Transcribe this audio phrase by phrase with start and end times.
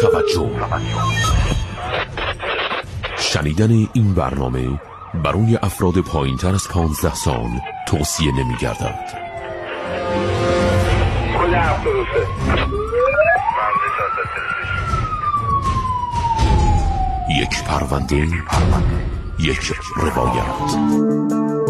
[0.00, 0.50] توجه.
[3.18, 4.80] شنیدن این برنامه
[5.24, 7.50] برای افراد پایین تر از پانزده سال
[7.86, 9.26] توصیه نمی گردد
[17.40, 18.28] یک پرونده
[19.38, 21.65] یک روایت.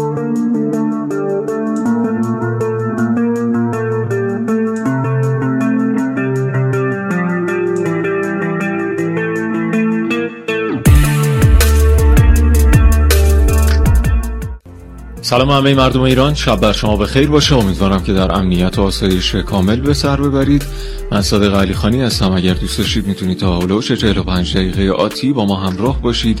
[15.27, 17.55] سلام همه مردم ایران شب بر شما بخیر باشه.
[17.55, 20.65] امیدوارم که در امنیت و آسایش کامل به سر ببرید.
[21.11, 22.31] من صادق علی خانی هستم.
[22.31, 26.39] اگر دوست داشتید می‌تونید تا هلوش 45 دقیقه آتی با ما همراه باشید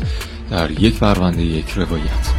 [0.51, 2.36] در یک پرونده یک روایت.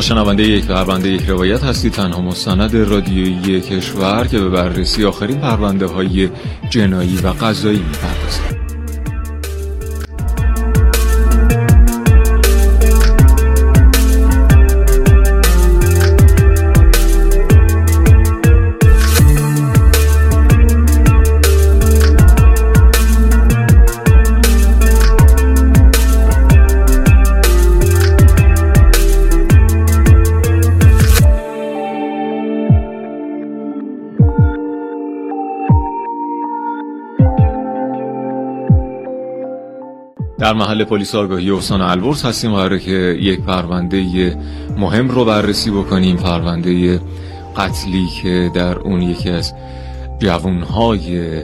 [0.00, 1.92] شنونده یک پرونده یک روایت هستید.
[1.92, 6.28] تنها مستند رادیویی کشور که به بررسی آخرین پرونده های
[6.70, 8.49] جنایی و قضایی می‌پردازد.
[40.50, 44.36] در محل پلیس آگاهی استان البرز هستیم قراره که یک پرونده
[44.76, 47.00] مهم رو بررسی بکنیم پرونده
[47.56, 49.54] قتلی که در اون یکی از
[50.18, 51.42] جوانهای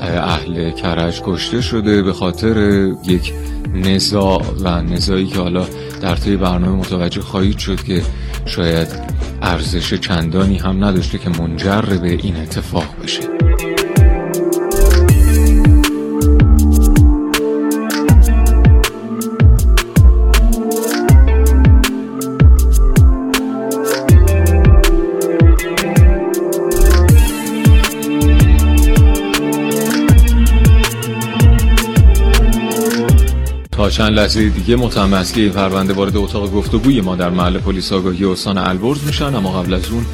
[0.00, 3.32] اهل کرج کشته شده به خاطر یک
[3.74, 5.66] نزاع و نزاعی که حالا
[6.02, 8.02] در طی برنامه متوجه خواهید شد که
[8.46, 8.88] شاید
[9.42, 13.29] ارزش چندانی هم نداشته که منجر به این اتفاق بشه.
[33.90, 37.92] تا چند لحظه دیگه متهم اصلی این پرونده وارد اتاق گفتگوی ما در محل پلیس
[37.92, 39.34] آگاهی استان البرز میشن.
[39.34, 40.06] اما قبل از اون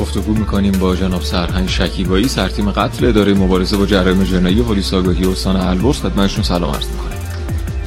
[0.00, 2.28] گفتگو می‌کنیم با جناب سرهنگ شکیبایی.
[2.28, 5.96] سرتیم قتل اداره مبارزه با جرایم جنایی پلیس آگاهی استان البرز.
[5.96, 7.18] خدمتشون سلام عرض می‌کنم.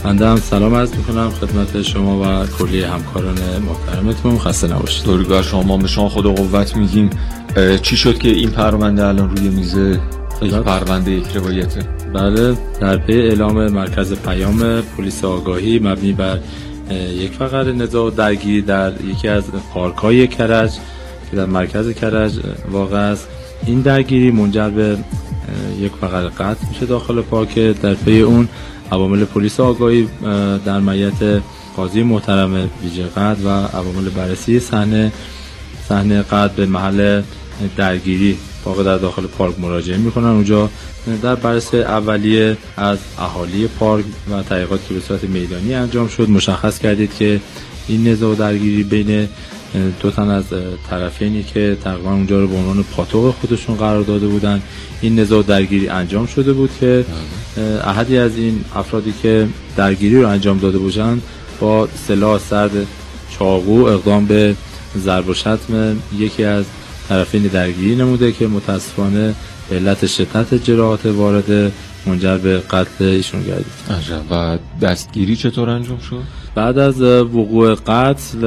[0.03, 1.31] بنده هم سلام عرض می‌کنم.
[1.31, 3.37] خدمت شما و کلی همکاران
[3.67, 4.39] محترمتون.
[4.39, 5.05] خسته نباشید.
[5.05, 5.77] درود شما.
[5.77, 7.09] به شما خدا قوت میگیم.
[7.81, 9.75] چی شد که این پرونده الان روی میز
[10.43, 11.79] یک پرونده یک روایته
[12.13, 16.39] بله در پی اعلام مرکز پیام پلیس آگاهی مبنی بر
[17.17, 19.43] یک فقر نزاع درگیری در یکی از
[19.73, 20.71] پارک های کرج
[21.31, 22.33] که در مرکز کرج
[22.71, 23.27] واقع است.
[23.65, 24.97] این درگیری منجر به
[25.79, 27.59] یک فقر قطع میشه داخل پارک.
[27.59, 28.49] در پی اون
[28.91, 30.07] عوامل پلیس آگاهی
[30.65, 31.41] در میت
[31.75, 35.11] قاضی محترم ویژه قد و عوامل بررسی صحنه
[35.89, 37.21] صحنه قد به محل
[37.77, 40.25] درگیری واقع در داخل پارک مراجعه می‌کنن.
[40.25, 40.69] اونجا
[41.21, 46.79] در بررسی اولیه از اهالی پارک و تحقیقاتی که به صورت میدانی انجام شد مشخص
[46.79, 47.41] کردید که
[47.87, 49.27] این نزاع و درگیری بین
[49.99, 50.43] دو تن از
[50.89, 54.61] طرفینی که تقریبا اونجا رو به عنوان پاتوق خودشون قرار داده بودن
[55.01, 57.05] این نزاع و درگیری انجام شده بود که
[57.83, 59.47] احدی از این افرادی که
[59.77, 61.21] درگیری رو انجام داده بودن
[61.59, 62.71] با سلاح سرد
[63.39, 64.55] چاقو اقدام به
[64.97, 66.65] ضرب و شتم یکی از
[67.09, 69.35] طرفین درگیری نموده که متاسفانه
[69.69, 71.71] به علت شدت جراحات وارد
[72.05, 73.65] منجر به قتل ایشون گردید
[74.31, 76.21] و دستگیری چطور انجام شد؟
[76.55, 78.39] بعد از وقوع قتل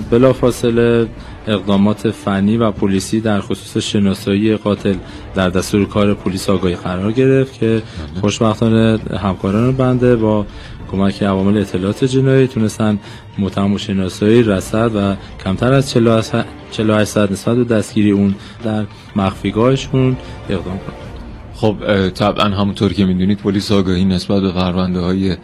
[0.00, 1.06] بلافاصله
[1.46, 4.94] اقدامات فنی و پلیسی در خصوص شناسایی قاتل
[5.34, 7.82] در دستور کار پلیس آگاهی قرار گرفت که
[8.20, 10.46] خوشبختانه همکاران بنده با
[10.92, 12.98] کمک عوامل اطلاعات جنایی تونستن
[13.38, 18.34] متهم و شناسایی رسد و کمتر از 48 ساعت نسبت به دستگیری اون
[18.64, 18.84] در
[19.16, 20.16] مخفیگاهشون
[20.48, 21.10] اقدام کنند.
[21.54, 25.36] خب طبعا همونطور که می‌دونید پلیس آگاهی نسبت به پرونده های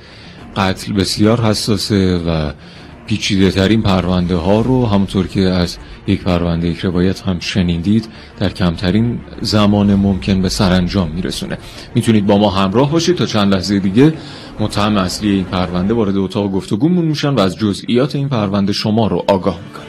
[0.56, 2.52] قتل بسیار حساسه و
[3.06, 8.08] پیچیده ترین پرونده ها رو همونطور که از یک پرونده یک روایت هم شنیدید
[8.38, 11.58] در کمترین زمان ممکن به سرانجام میرسونه.
[11.94, 14.14] می‌تونید با ما همراه باشید تا چند لحظه دیگه
[14.60, 19.24] متهم اصلی این پرونده وارد اتاق گفتگومون میشن و از جزئیات این پرونده شما رو
[19.28, 19.85] آگاه می‌کنن.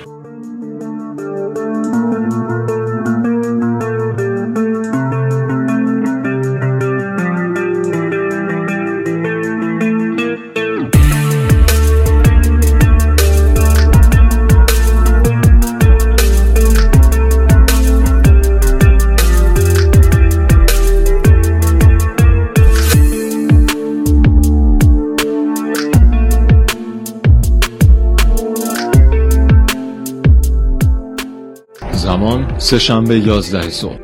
[32.67, 33.99] زمان سه شنبه یازده صبح.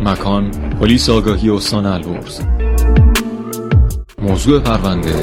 [0.00, 0.50] مکان
[0.80, 2.40] پلیس آگاهی استان البرز.
[4.18, 5.14] موضوع پرونده.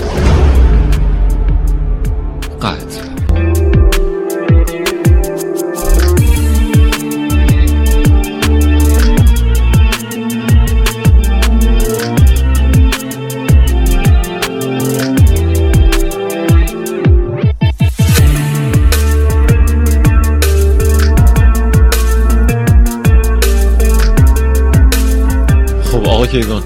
[26.31, 26.63] کیوان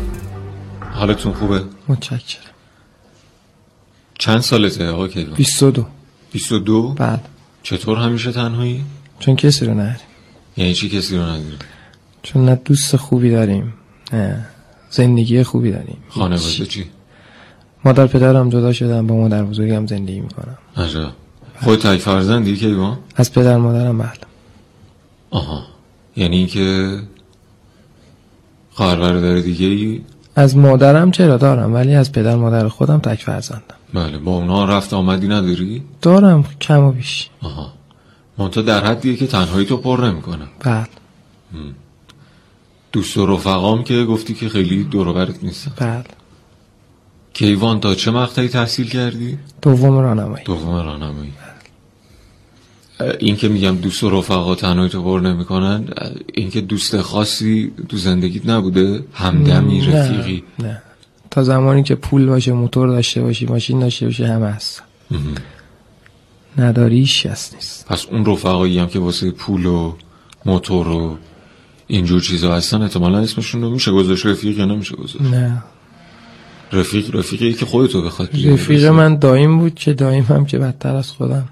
[0.94, 2.44] حالتون خوبه؟ متشکرم.
[4.20, 5.86] چند سالته آقا کیوان؟ 22
[6.32, 7.30] 22 بعد
[7.64, 8.84] چطور همیشه تنهایی؟
[9.20, 9.98] چون کسی رو نداریم.
[10.58, 11.58] یعنی چی کسی رو نداری
[12.24, 13.74] چون نه دوست خوبی داریم
[14.14, 14.46] نه
[14.90, 15.98] زندگی خوبی داریم.
[16.10, 16.66] خانواده.
[16.66, 16.86] چی؟
[17.86, 20.58] مادر پدرم جدا شدم با مادر بزرگم زندگی می‌کنم.
[20.78, 21.12] عجب.
[21.62, 24.12] خود تک فرزندی کیوان؟ از پدر مادرم بله.
[25.30, 25.64] آها.
[26.16, 27.00] یعنی اینکه
[28.76, 30.02] خواهر برادر دیگه ای؟
[30.36, 33.76] از مادرم چرا دارم ولی از پدر مادر خودم تک فرزندم.
[33.94, 37.30] بله با اونا رفت آمدی نداری؟ دارم کم و بیش.
[37.42, 37.74] آها.
[38.38, 40.88] منتها در حدیه که تنهایی تو پر نمی‌کنه بله.
[42.92, 45.72] دوست و رفقام که گفتی که خیلی دور و برت نیستن.
[45.78, 46.04] بله.
[47.34, 50.44] کیوان تا چه مقطعی تحصیل کردی؟ دوم راهنمایی.
[50.46, 51.34] دوم راهنمایی.
[53.20, 55.86] این که میگم دوست و رفقا تنهایی تو پر نمی‌کنن
[56.34, 60.44] این که دوست خاصی تو زندگیت نبوده همدمی رفیقی.
[60.60, 60.82] نه.
[61.32, 64.84] تا زمانی که پول باشه موتور داشته باشی ماشین داشته باشی همه هست.
[66.58, 67.86] نداری کس نیست.
[67.88, 69.94] پس اون رفقایی هم که واسه پول و
[70.46, 71.18] موتور و
[71.88, 75.64] اینجور چیزا هستن احتمالا اسمشون رو میشه گذاشت رفیق یا نمیشه گذاشت؟ نه.
[76.74, 78.86] رفیق رفیقی که خودتو بخواد رفیق.
[78.86, 81.46] من دایم بود که دایم هم که بدتر از خودم.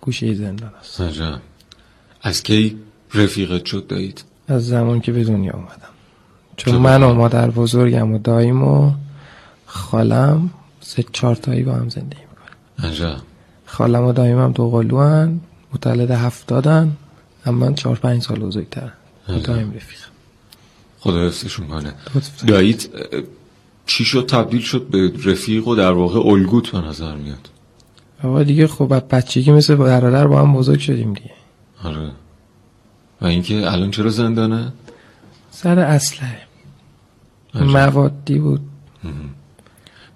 [0.00, 1.00] گوشه زندان است.
[1.00, 1.40] عجب.
[2.22, 2.78] از کی
[3.14, 5.88] رفیقت شد دایید از زمان که به دنیا اومدم
[6.56, 8.92] چون؟ من و مادر بزرگم و دایم و
[9.66, 10.50] خالم
[10.80, 13.16] سه چهار تایی با هم زندگی می‌کنم عجب
[13.66, 15.40] خالم و دایم هم دو قلو هن
[15.74, 16.96] متولد هفتادن
[17.46, 18.92] اما من چهار پنج سال بزرگترم.
[19.28, 19.42] عجب.
[19.42, 19.98] دایم رفیق
[21.00, 21.94] خدا حفظشون کنه.
[22.48, 22.62] اه،
[23.86, 27.48] چی شد؟ تبدیل شد به رفیق و در واقع الگوت به نظر میاد.
[28.22, 31.30] آقا دیگه خب بچگی مثل برادر با هم بزرگ شدیم دیگه.
[31.84, 32.10] آره.
[33.20, 34.72] و اینکه الان چرا زندانه؟
[35.50, 36.22] سر عجب.
[37.54, 38.60] موادی بود.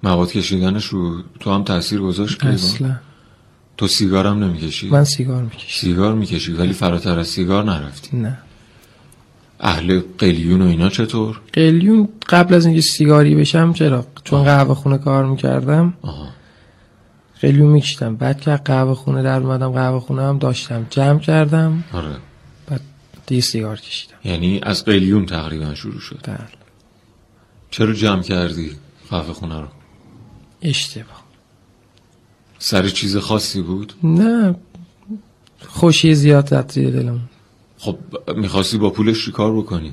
[0.03, 2.97] مواد کشیدنش رو تو هم تاثیر گذاشت کیوان؟ اصلا
[3.77, 5.81] تو سیگارم نمی‌کشی؟ من سیگار می‌کشم.
[5.81, 8.17] سیگار می‌کشی ولی فراتر از سیگار نرفتی.
[8.17, 8.39] نه.
[9.61, 14.99] اهل قلیون و اینا چطور؟ قلیون قبل از اینکه سیگاری بشم چرا؟ چون قهوه خونه
[14.99, 15.95] کار می‌کردم.
[16.03, 16.29] آها.
[17.40, 20.86] قلیون میکشتم بعد که قهوه خونه در اومدم قهوه خونه هم داشتم.
[20.90, 21.84] جمع کردم.
[21.92, 22.16] آره.
[22.67, 22.81] بعد
[23.26, 24.14] دیگه سیگار کشیدم.
[24.24, 26.19] یعنی از قلیون تقریبا شروع شد.
[26.22, 26.38] بله.
[27.70, 28.70] چرا جمع کردی
[29.10, 29.69] قهوه خونه رو؟
[30.62, 31.24] اشتباه.
[32.58, 34.55] سر چیز خاصی بود؟ نه.
[35.69, 37.20] خوشی زیاد زد زیر دلم
[37.79, 37.98] خب
[38.36, 39.93] می‌خواستی با پولش چی کار بکنی؟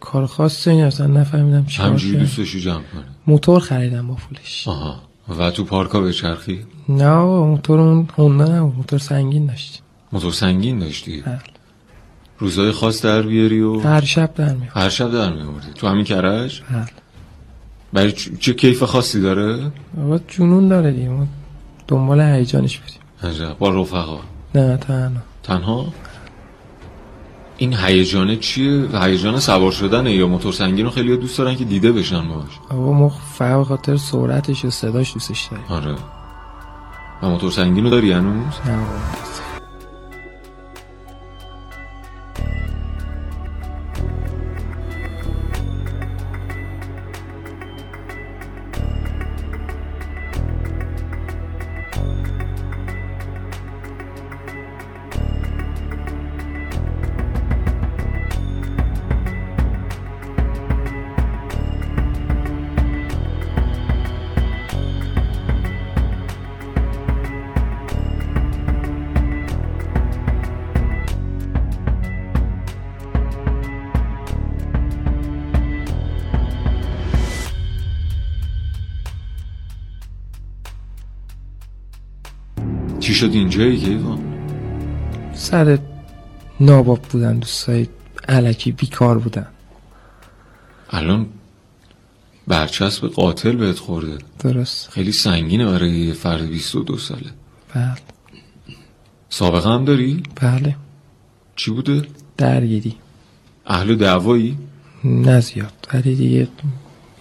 [0.00, 2.24] کار خاصی اصلا نفهمیدم چی همجوری کردم.
[2.24, 3.02] دوست داشتی جمع کنی.
[3.26, 4.68] موتور خریدم با پولش.
[4.68, 5.09] آها.
[5.38, 9.82] و تو پارکا به چرخی نه موتور اون هوندا نه موتور سنگین داشت.
[10.12, 11.38] موتور سنگین داشتی؟ بله.
[12.38, 16.04] روزای خاص در بیاری و هر شب در میاد هر شب در میوردی تو همین
[16.04, 16.86] کرج؟ بله.
[17.92, 19.70] برای چ- چه کیف خاصی داره؟
[20.04, 21.08] آقا جنون داره دیگه.
[21.08, 21.26] ما
[21.88, 23.58] دنبال هیجانش بودیم عجب.
[23.58, 24.18] با رفقا؟
[24.54, 25.10] نه تنها.
[25.42, 25.86] تنها؟
[27.60, 31.92] این هیجانه چیه؟ هیجان سوار شدنه یا موتور سنگین رو خیلی دوست دارن که دیده
[31.92, 35.64] بشن باش آقا ما فقط خاطر سرعتش و صداش دوستش داریم.
[35.68, 35.94] آره.
[37.22, 38.78] و موتور سنگین رو داری هنوز؟ نه
[83.10, 84.18] چی شد اینجایی کیوان؟
[85.34, 85.78] سر
[86.60, 87.88] ناباب بودن دوستای
[88.28, 89.46] علکی بیکار بودن.
[90.90, 91.26] الان
[92.46, 94.18] برچسب قاتل بهت خورده.
[94.38, 94.90] درست.
[94.90, 97.30] خیلی سنگینه برای یه فرد 22 ساله.
[97.74, 97.94] بله.
[99.28, 100.76] سابقه هم داری؟ بله.
[101.56, 102.02] چی بوده؟
[102.36, 102.96] درگیری.
[103.66, 104.58] اهل دعوایی؟
[105.04, 105.88] نه زیاد.
[105.94, 106.48] ولی دیگه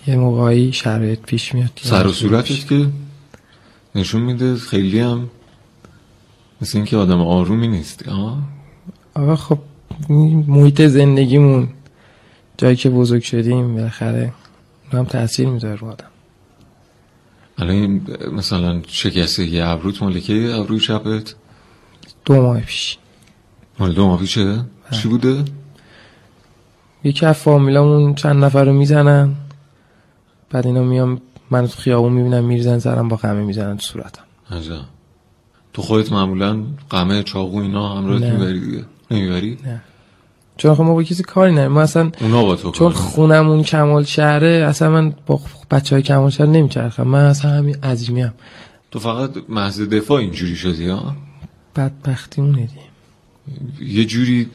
[0.08, 1.80] یه موقعی شرایط پیش میاد.
[1.84, 2.90] سر و صورتت که
[3.96, 5.30] نشون میده خیلی هم
[6.62, 8.38] مثل اینکه آدم آرومی نیستی آه؟
[9.14, 9.60] آقا خب
[10.48, 11.70] محیط زندگیمون
[12.58, 14.34] جایی که بزرگ شدیم بالاخره
[14.94, 16.06] هم تاثیر می‌ذاره رو آدم.
[17.58, 18.02] الان
[18.32, 21.36] مثلا شکسته یه ابروت مالکه ابروی چپت
[22.26, 22.98] دو ماه پیش.
[23.80, 25.46] مال دو ماه پیشه چی بوده؟
[27.04, 29.36] یکی از فامیلامون چند نفر رو می‌زنن.
[30.50, 34.24] بعد اینا میام من تو خیابون می‌بینم میریزن زرم با قمه می‌زنن تو صورتم.
[34.52, 34.99] عجب.
[35.80, 38.32] تو خودت معمولا قمه چاقو اینا همراهت نه.
[38.32, 38.86] می‌بری دیگه.
[39.12, 39.82] نمی‌بری؟ نه.
[40.58, 41.72] چون خب ما با کسی کاری نداریم.
[41.72, 45.40] ما اصلا اونا با تو چون خونمون کمال شهره اصلا من با
[45.72, 47.08] بچه های کمال شهر نمیچرخم.
[47.08, 48.34] من اصلا همین عظیمی هم
[48.92, 51.16] تو فقط محض دفاع اینجوری شدی ها؟
[51.76, 52.89] بدبختی اونه دیگه
[53.82, 54.48] یه جوری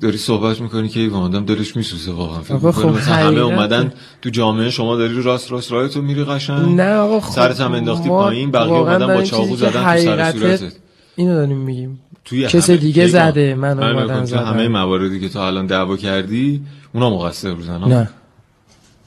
[0.00, 3.92] داری صحبت می‌کنی که ایوان آدم دلش میسوزه واقعا فکر خب مثلا همه اومدن
[4.22, 7.72] تو جامعه شما داری راست راست راه تو میری قشنگ نه آقا خب سرت هم
[7.72, 10.72] انداختی ما پایین بقیه اومدن با چاقو زدن تو سر صورتت
[11.16, 14.44] اینو داریم میگیم توی کس همه- دیگه زده، من من اومدم زدم.
[14.44, 16.60] همه مواردی که تو الان دعوا کردی
[16.94, 18.10] اونا مقصر بودن؟ نه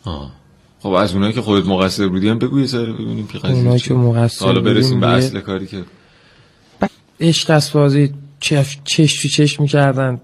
[0.05, 0.31] آه.
[0.79, 3.79] خب از اونایی که خودت مقصر بودی هم بگو یه ذره ببینیم که قضیه اونایی
[3.79, 3.87] چیه.
[3.87, 5.83] که مقصر تا حالا برسیم به اصل کاری که
[7.19, 8.79] عشق از بازی چش
[9.21, 10.21] تو چش می‌کردن.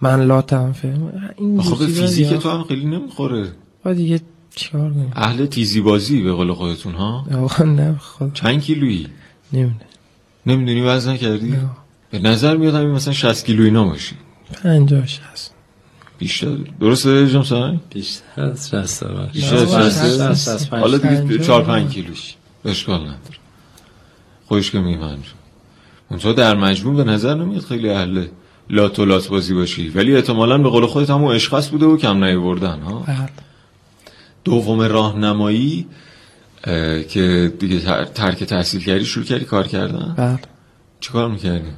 [0.00, 1.12] من لاتم فهم.
[1.38, 2.28] این خب فیزیک.
[2.28, 3.52] تو هم خیلی نمی‌خوره.
[3.84, 4.20] با دیگه
[4.54, 9.06] چیکار کنیم؟ اهل تیزی بازی به قول خودتون ها؟ آقا نه خود چند کیلویی؟
[9.52, 9.84] نمیده
[10.46, 11.70] نمی‌دونی وزن کردی نه.
[12.10, 14.14] به نظر میاد همین مثلا 60 کیلو اینا باشی.
[14.62, 15.54] پنجاش هست
[16.18, 16.56] بیشتر.
[16.80, 19.26] درسته جام سای بیشتر از 60 بار.
[19.26, 20.32] بیشتر از نه، 60 شصت.
[20.34, 20.48] شصت.
[20.48, 20.80] از پنج.
[20.80, 21.46] حالا دیگه پنجاه.
[21.46, 22.34] 4 5 کیلوش.
[22.64, 23.36] اشکال نداره.
[24.46, 24.78] خودش که
[26.12, 28.26] اونجا در مجموع به نظر نمیاد خیلی اهل
[28.70, 29.88] لات و لات بازی باشی.
[29.88, 33.28] ولی احتمالاً به قول خودت همون عشق بوده و کم نیاوردن ها؟ بله.
[34.44, 35.86] دوم راهنمایی
[36.64, 40.38] اه، که دیگه تر- ترک تحصیل کردی شروع کردی کار کردن؟ بله.
[41.00, 41.68] چیکار می‌کردی؟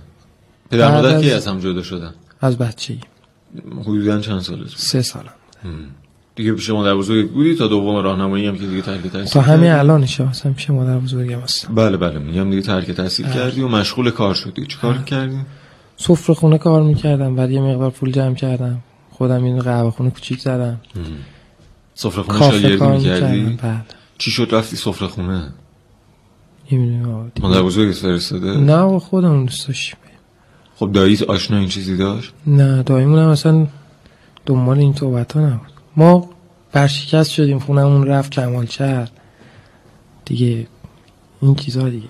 [0.70, 3.00] پدر مادر از- کی از هم جدا شدن؟ از بچگی.
[3.80, 5.32] حدودا چند سالت بود؟ سه سالم.
[6.36, 9.70] دیگه پیش مادر بزرگ بودی تا دوم راهنمایی هم که دیگه ترک تحصیل تا همین؟
[9.70, 13.26] الانش اصلا پیش مادر بزرگم هستم بله بله میگم دیگه ترک تحصیل.
[13.26, 15.38] کردی و مشغول کار شدی چی کار کردی؟
[15.96, 18.78] سفره خونه کار می‌کردم بعد یه مقدار پول جمع کردم
[19.10, 20.80] خودم این قهوه خونه کوچیک زدم
[21.94, 23.80] سفره خونه شاگردی کار می‌کردی؟ بله
[24.18, 25.52] چی شد رفتی سفره خونه؟
[26.72, 27.32] نمی‌دونم.
[27.40, 29.96] مادر بزرگت فرستاده؟ نه خودمون دوست داشتیم
[30.76, 33.66] خب داییت آشنا این چیزی داشت؟ نه دایمون هم اصلا
[34.46, 36.30] دنبال این صحبت ها نبود ما
[36.72, 39.08] برشکست شدیم خونمون رفت کمال شهر
[40.24, 40.66] دیگه
[41.42, 42.08] این چیزا دیگه.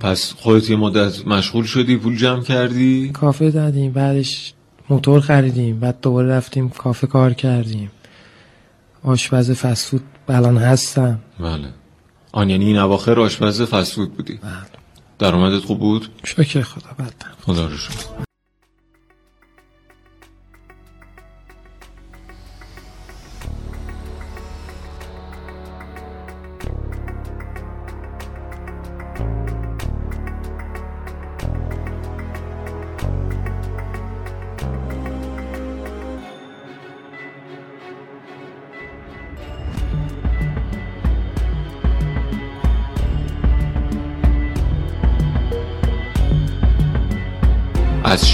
[0.00, 4.52] پس خودت یه مدت مشغول شدی پول جمع کردی؟ کافه زدیم بعدش
[4.90, 7.90] موتور خریدیم بعد دوباره رفتیم کافه کار کردیم.
[9.04, 11.18] آشپز فسفود الان هستم.
[11.40, 11.68] بله.
[12.32, 14.34] آن یعنی این اواخر آشپز فسفود بودی.
[14.42, 14.52] بله.
[15.18, 17.08] درآمدت خوب بود؟ شکر خدا بله
[17.42, 18.26] خدا رو شکر.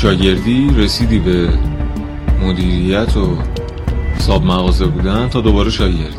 [0.02, 1.48] شاگردی رسیدی به
[2.42, 3.36] مدیریت و
[4.16, 6.16] حساب مغازه بودن تا دوباره شاگردی.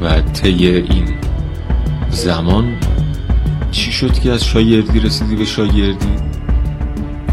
[0.00, 0.18] بله.
[0.18, 1.04] و طی این
[2.10, 2.76] زمان
[3.70, 6.08] چی شد که از شاگردی رسیدی به شاگردی؟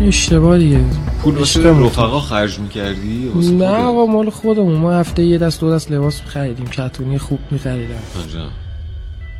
[0.01, 0.79] اشتباه دیگه.
[1.23, 1.69] پول واسه.
[1.69, 6.65] رفقا خرج می‌کردی؟ نه آقا مال خودمون ما هفته یه دست دو دست لباس خریدیم.
[6.65, 7.95] کتونی خوب میخریدم.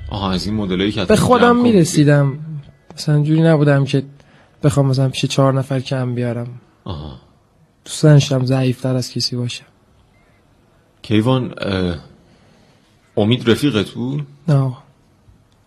[0.09, 2.33] آها از این مدلایی که به خودم می‌رسیدم.
[2.95, 4.03] مثلا جوری نبودم که
[4.63, 6.47] بخوام مثلا پیش چهار نفر کم بیارم.
[6.83, 7.19] آها.
[7.85, 9.65] دوست داشتم ضعیفتر از کسی باشم
[11.01, 11.53] کیوان
[13.17, 14.71] امید رفیقت بود نه.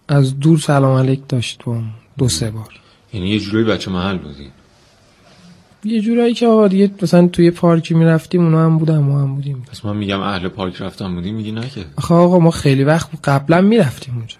[0.08, 1.80] از دور سلام علیک داشت با.
[2.18, 2.80] دو سه بار.
[3.12, 4.50] یعنی یه جورایی بچه محل بودی
[5.84, 9.64] یه جورایی که آقا دیگه مثلا توی پارکی می‌رفتیم اونا هم بودن ما هم بودیم.
[9.72, 11.84] پس من میگم اهل پارک رفتن بودی میگی نه که.
[11.96, 14.36] آخه آقا ما خیلی وقت قبلا می‌رفتیم اونجا.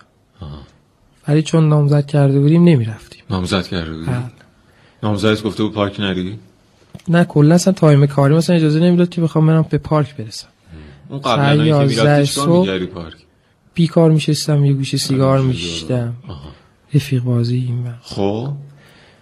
[1.29, 3.23] ولی چون نامزد کرده بودیم نمی‌رفتیم.
[3.31, 4.23] نامزد کرده بودی؟ بله.
[5.07, 6.39] نامزدت گفته بود پارک نری؟
[7.09, 10.47] نه کلا اصلا تایم کاری مثلا اجازه نمی‌داد که بخوام برم به پارک برسم.
[11.09, 13.15] اون قبلا که می‌رفتی پارک؟
[13.75, 16.15] بیکار میشستم یه گوشه سیگار میکشیدم.
[16.29, 16.51] آها.
[16.95, 17.85] رفیق بازی این.
[18.03, 18.53] خب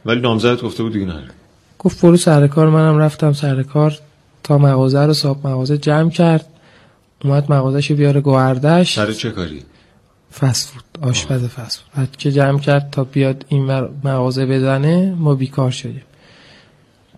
[0.07, 1.31] ولی نامزدت گفته بود دیگه نره.
[1.79, 3.99] گفت برو سر کار منم رفتم سر کار
[4.43, 6.47] تا مغازه رو صاحب مغازه جمع کرد.
[7.25, 9.63] اومد مغازهش بیاره گوهردش سر چه کاری؟
[10.41, 10.84] فست فود.
[11.03, 13.65] آشپز فست فود که جمع کرد تا بیاد این
[14.05, 16.03] مغازه بزنه ما بیکار شدیم.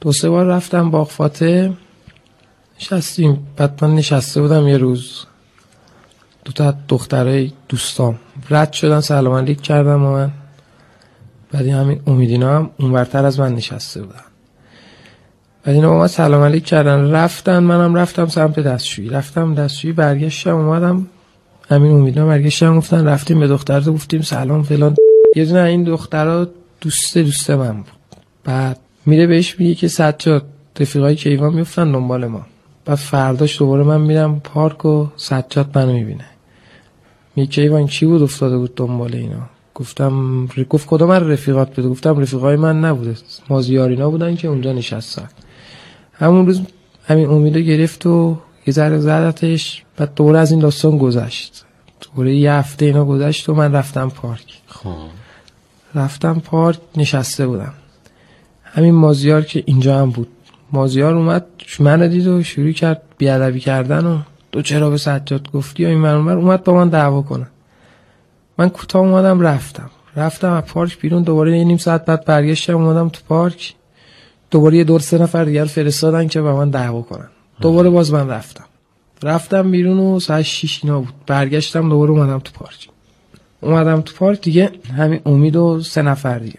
[0.01, 1.71] دو سه بار رفتم باغ فاتح.
[2.81, 3.47] نشستیم.
[3.57, 5.27] بعد من نشسته بودم یه روز.
[6.45, 8.19] دو تا دخترای دوستام.
[8.51, 10.31] رد شدن سلام علیک کردم و من.
[11.53, 14.21] بعد همین امیدینا هم اونورتر از من نشسته بودن.
[15.65, 17.11] بعد اینا با من سلام علیک کردن.
[17.11, 19.09] رفتن منم رفتم سمت دستشویی.
[19.09, 21.07] رفتم دستشویی برگشتم اومدم.
[21.69, 24.97] همین امیدنا برگشتم گفتن رفتیم به دختر تو گفتیم سلام فلان.
[25.37, 26.47] یه دونه این دخترها
[26.81, 27.93] دوست دوست من بود.
[28.45, 30.47] بعد میره بهش میگه که سجاد
[30.81, 32.47] رفیقای کیوان میفتن دنبال ما.
[32.85, 36.25] بعد فرداش دوباره من میرم پارک و سجاد منو می‌بینه.
[37.37, 42.19] میگه کیوان کی بود افتاده بود دنبال اینا؟ گفتم گفت کدوم من رفیقات بود؟ گفتم
[42.19, 43.17] رفیقای من نبوده.
[43.49, 45.29] مازیارینا بودن که اونجا نشستن.
[46.13, 46.61] همون روز
[47.07, 51.65] همین امیدو گرفت و یه ذره زدتش بعد دوره از این داستان گذشت.
[52.17, 54.61] دوره یه هفته اینا گذشت و من رفتم پارک.
[54.67, 54.95] خب.
[55.95, 57.73] رفتم پارک نشسته بودم.
[58.65, 60.29] همین مازیار که اینجا هم بود.
[60.73, 61.47] مازیار اومد
[61.81, 64.19] منو دید و شروع کرد بیادبی کردن و
[64.53, 67.47] تو چرا به سجاد گفتی و این من اونور اومد با من دعوا کنه.
[68.59, 69.91] من کوتاه اومدم رفتم.
[70.17, 73.75] رفتم از پارک بیرون دوباره یه نیم ساعت بعد برگشتم اومدم تو پارک.
[74.51, 77.29] دوباره یه دور سه نفر دیگر فرستادن که با من دعوا کنن.
[77.61, 78.65] دوباره باز من رفتم.
[79.23, 81.15] رفتم بیرون و ساعت شیش اینا بود.
[81.27, 82.89] برگشتم دوباره اومدم تو پارک.
[83.61, 86.59] اومدم تو پارک دیگه همین امید و سه نفر دیگه.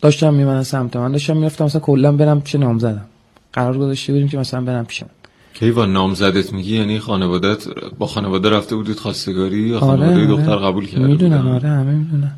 [0.00, 1.12] داشتم میمدن سمت من.
[1.12, 3.04] داشتم می‌رفتم مثلا کلا برم پیش نام زدم.
[3.52, 5.06] قرار گذاشته بودیم که مثلا برم پیشم
[5.54, 10.26] کیوان نامزدت میگی؟ یعنی خانوادت با خانواده رفته بودید خواستگاری یا آره، خانواده آره.
[10.26, 12.36] دختر قبول کرده می‌دونم بودن؟ آره همه می‌دونم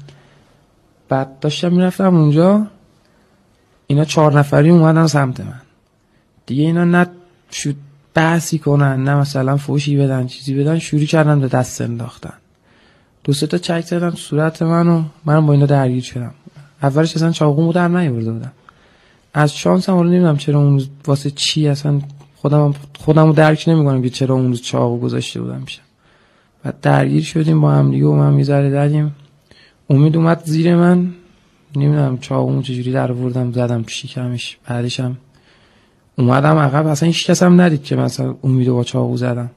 [1.09, 2.66] بعد داشتم می‌رفتم اونجا.
[3.87, 5.61] اینا چهار نفری اومدن سمت من.
[6.47, 7.07] دیگه اینا نه
[7.53, 7.75] شد
[8.18, 12.35] بحثی کنن نه مثلا فوشی بدن چیزی بدن شروع کردن به دست انداختن.
[13.24, 16.35] دو سه تا چک زدن صورت من و من با اینا درگیر شدم.
[16.83, 18.52] اولش اصلا چاقومو در نیورده بودم.
[19.35, 22.00] از شانس هم نمی‌دونم چرا اون روز واسه چی اصلا
[22.37, 25.83] خودم خودمو درک نمی‌کنم که چرا اون روز چاقو گذاشته بودم پیشم.
[26.64, 29.14] بعد درگیر شدیم با هم دیگه و من می‌ذاره دادیم
[29.90, 31.11] امید اومد زیر من.
[31.76, 35.16] نمی‌دونم چاقومو چجوری در آوردم زدم شکمش بعدش هم
[36.18, 39.50] اومدم عقب اصلا هیچ کس هم ندید که مثلا امیدو با چاقو زدم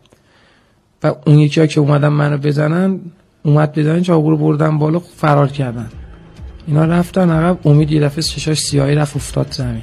[1.04, 3.00] و اون یکی ها که اومدن منو بزنن
[3.44, 5.90] اومد بزنن چاقو رو بردن بالا فرار کردن.
[6.68, 9.82] اینا رفتن عقب امید یه دفعه چشاش سیاهی رفت افتاد زمین.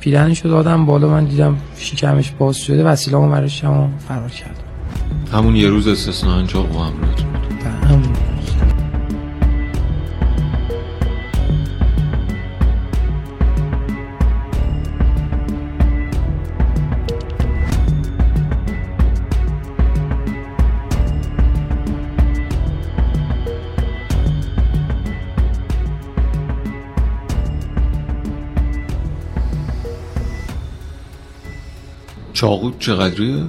[0.00, 4.54] پیرنشو دادم بالا من دیدم شکمش باز شده وسیله‌مو برشم و فرار کردم
[5.32, 7.79] همون یه روز استثنان چاقو همراهت بود.
[32.40, 33.44] چاقو چقدریه؟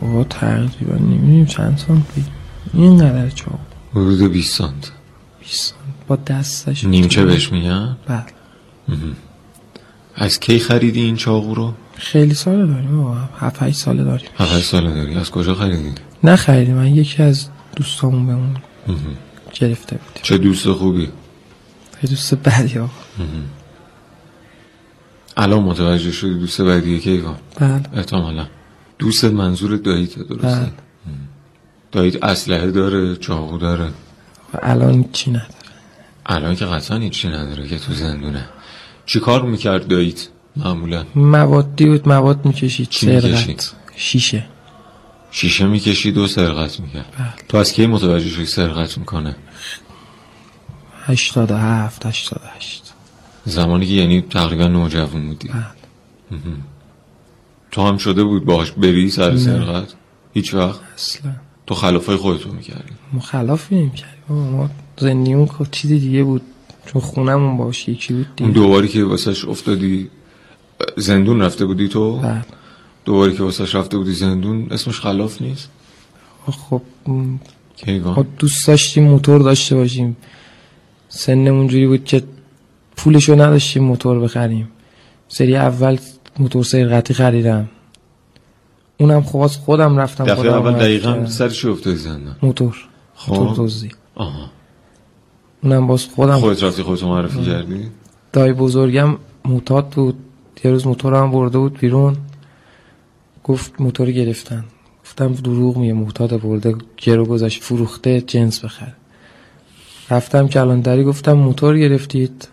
[0.00, 2.32] بابا تقریبا نمی‌دونیم چند سانت بگیم
[2.74, 3.58] این قدر چاقو
[3.92, 4.92] حدود 20 سانت.
[5.40, 5.80] 20 سانت.
[6.08, 8.24] با دستش نیمچه بهش میگن؟ بله.
[10.14, 14.28] از کی خریدی این چاقو رو؟ خیلی ساله داریم بابا 7 8 ساله داریم.
[14.36, 15.14] 7 ساله داری.
[15.14, 15.92] از کجا خریدی؟
[16.24, 18.56] نه خیلی من یکی از دوستامون به اون
[19.54, 21.08] گرفته بودیم چه دوست خوبی؟
[22.00, 22.90] خیلی دوست بدی آقا.
[25.36, 27.82] الان متوجه شدی دوست بعدیه کیوان بله.
[27.94, 28.46] احتمالا.
[28.98, 30.58] دوست منظور داییته درسته؟ بله.
[31.06, 31.28] مم.
[31.92, 33.86] داییت اسلحه داره چاقو داره.
[34.54, 35.48] و الان چی نداره؟
[36.26, 38.44] الان که قطعا هیچی نداره که تو زندونه.
[39.06, 42.88] چی کار می‌کرد داییت معمولا؟ موادی بود مواد می‌کشید.
[42.88, 43.74] چی می‌کشید؟ سرقت.
[43.96, 44.46] شیشه.
[45.30, 47.06] شیشه می‌کشید و سرقت می‌کرد.
[47.18, 47.34] بله.
[47.48, 49.36] تو از کی متوجه شدی سرقت می‌کنه؟
[51.04, 52.89] 87 88
[53.44, 55.48] زمانی که یعنی تقریبا نوجوان بودی.
[55.48, 55.66] بله.
[57.70, 59.94] تو هم شده بود باش بری سر سرقت؟
[60.34, 61.32] هیچ وقت؟ اصلا.
[61.66, 62.92] تو خلافای خودتو می‌کردی.
[63.12, 64.22] ما خلاف نمی‌کردیم.
[64.28, 66.42] ما زندگیمون که چیزی دیگه بود.
[66.86, 70.10] چون خونمون باش یکی بود اون دیگه دوباری که واسش افتادی
[70.96, 72.44] زندون رفته بودی تو؟ بله.
[73.04, 75.68] دوباری که واسش رفته بودی زندون اسمش خلاف نیست؟
[76.46, 76.82] خب
[78.04, 80.16] ما دوست داشتیم موتور داشته باشیم.
[81.08, 82.22] سنمون جوری بود که
[83.04, 84.68] پولشو نداشتیم موتور بخریم.
[85.28, 85.98] سری اول
[86.38, 87.68] موتور سرقتی خریدم.
[88.98, 91.26] اونم خب از خودم رفتم دفعه خودم اول دقیقا کردم.
[91.26, 92.36] سر چی افتادی زندان.
[92.42, 92.76] موتور
[93.28, 93.90] موتور خب دزدی.
[94.14, 94.50] آها.
[95.62, 97.90] اونم باز خودم خودت رفتی خودتو معرفی کردی؟
[98.32, 100.18] دای بزرگم موتاد بود.
[100.64, 102.16] یه روز موتور هم برده بود بیرون.
[103.44, 104.64] گفت موتور گرفتن.
[105.04, 108.94] گفتم دروغ میگه معتاد برده گرو گذاشت فروخته جنس بخره.
[110.10, 112.48] رفتم کلانتری گفتم موتور گرفتید.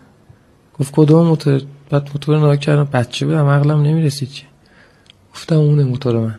[0.80, 4.44] گفت کدوم موتور؟ بعد موتور نگاه کردم بچه بودم عقلم نمی‌رسید چی.
[5.34, 6.38] گفتم اونه موتور من.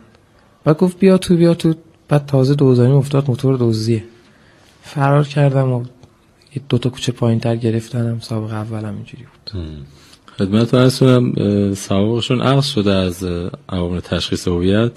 [0.64, 1.74] بعد گفت بیا تو بیا تو.
[2.08, 4.04] بعد تازه دوزانی افتاد موتور دوزیه
[4.82, 5.84] فرار کردم و
[6.56, 8.20] یه دو تا کوچه پایین تر گرفتنم.
[8.20, 9.64] سابق اولم اینجوری بود.
[10.38, 13.24] خدمت ارز کنم اه، سوابقشون عقص شده از
[13.68, 14.92] عوامل تشخیص هویت.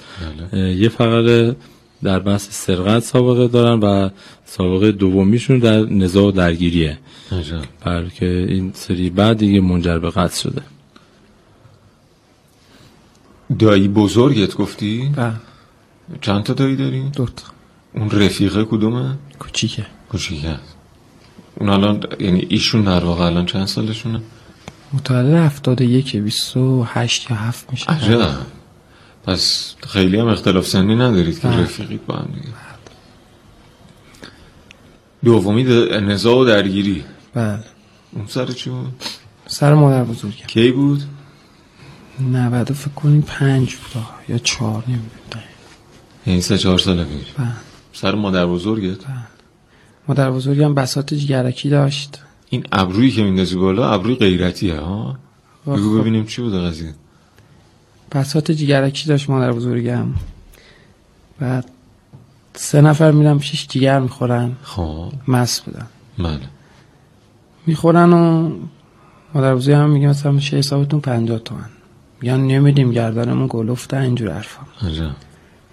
[0.54, 1.56] اه، یه فقط
[2.04, 4.10] در بحث سرقت سابقه دارن و
[4.58, 6.98] سابقه دومیشون در نزاع و درگیریه
[7.86, 10.62] بلکه این سری بعد دیگه منجر به قتل شده
[13.60, 15.32] دایی بزرگت گفتی؟ و
[16.22, 17.44] چند تا دایی داری؟ دوتا
[17.94, 20.56] اون رفیقه کدومه؟ کوچیکه کوچیکه
[21.56, 24.22] اون الان یعنی ایشون در واقع الان چند سالشونه؟
[24.94, 28.30] متولد هفتاد یکه بیست و هشت یا هفت میشه عجب
[29.26, 31.62] پس خیلی هم اختلاف سنی ندارید که بله.
[31.62, 32.63] رفیقید با هم دیگه
[35.24, 35.64] دومی
[36.02, 37.04] نزاع و درگیری.
[37.34, 37.60] بله.
[38.12, 39.04] اون سر چی بود؟
[39.48, 40.46] سر مادر بزرگم.
[40.48, 41.04] کی بود؟
[42.20, 45.44] 90 فکر کنیم پنج بود یا چهار نمی‌دونم.
[46.28, 47.32] یعنی سه چهار سال پیش.
[47.38, 47.48] بله.
[47.94, 49.00] سر مادر بزرگت؟
[50.08, 52.20] مادر بزرگم بساط جگرکی داشت.
[52.50, 55.18] این ابرویی که میندازی بالا ابروی غیرتیه ها؟
[55.68, 56.02] بگو خب.
[56.02, 56.94] ببینیم چی بوده قضیه.
[58.12, 60.08] بساط جگرکی داشت مادر بزرگم.
[61.40, 61.70] بعد
[62.56, 64.52] سه نفر میرن پیشش جگر می‌خورن.
[64.64, 65.12] خب.
[65.28, 65.88] مست بودن.
[66.20, 66.40] بله.
[67.66, 68.52] می‌خورن و
[69.34, 71.70] مادر بزرگم میگه مثلا چه حسابتون پنجاه تومن.
[72.22, 74.62] میگن نمیدیم گردنمون گلفته اینجور حرفا.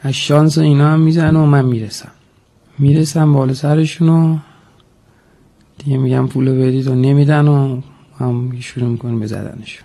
[0.02, 2.10] از شانس اینا هم می‌زنه و من می‌رسم.
[2.78, 4.38] می‌رسم بالا سرشون و
[5.78, 7.80] دیگه میگم پولو بدید و نمیدن و
[8.18, 9.84] هم شروع می‌کنیم به زدنشون.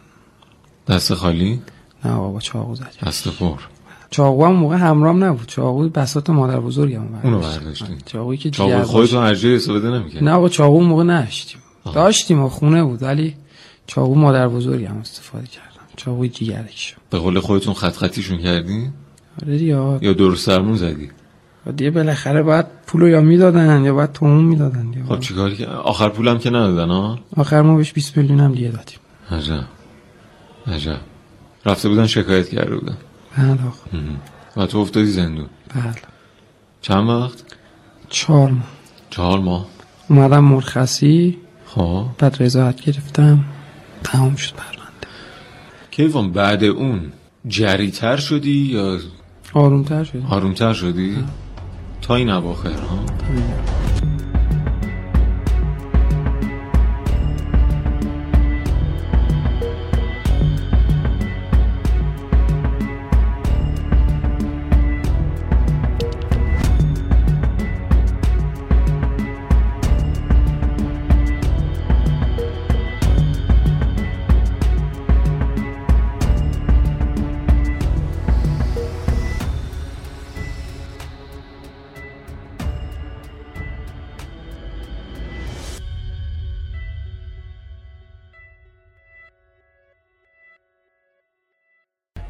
[0.88, 1.62] دست خالی؟
[2.06, 3.60] نه بابا چاقو زد دست پر.
[4.10, 5.48] چاقو هم موقع همرام نبود.
[5.48, 7.98] چاقو بساط مادر بزرگم اونو برداشتی.
[8.06, 10.24] چاقویی که چاقو جگر خودتون از جای استفاده نمی‌کرد.
[10.24, 11.60] نه آقا چاقو موقع نداشتیم.
[11.94, 13.36] داشتیم و خونه بود ولی
[13.88, 18.90] چاقو مادر بزرگم استفاده کردم چاقوی جیگرکشو به قول خودتون خط خطیشون کردی؟
[19.42, 20.06] آره آقا.
[20.06, 21.10] یا درست سرمون زدی؟
[21.76, 26.38] دیگه بالاخره باید پولو یا می‌دادن یا باید تومون می‌دادن خب چیکار که آخر پولم
[26.38, 28.98] که ندادن ها آخر ما بهش 20 میلیون هم دیگه دادیم.
[29.32, 29.64] عجب.
[30.68, 30.98] عجب.
[31.66, 32.98] رفته بودن شکایت کرده بودن.
[33.38, 33.58] بله.
[34.58, 35.50] و تو افتادی زندون.
[35.76, 35.96] بله.
[36.82, 37.44] چند وقت؟
[38.10, 38.68] چهار ماه.
[39.10, 39.66] چهار ماه.
[40.10, 41.38] اومدم مرخصی.
[41.66, 42.06] خب.
[42.18, 43.46] بعد رضایت گرفتم.
[44.04, 45.08] تمام شد پرونده.
[45.92, 47.12] کیوان بعد اون
[47.48, 49.00] جریتر شدی یا
[49.54, 51.24] آرومتر شد آرومتر شدی؟
[52.02, 53.06] تا این اواخر ها؟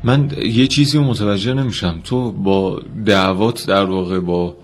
[0.05, 2.01] من یه چیزی رو متوجه نمیشم.
[2.03, 4.55] تو با دعوات در واقع با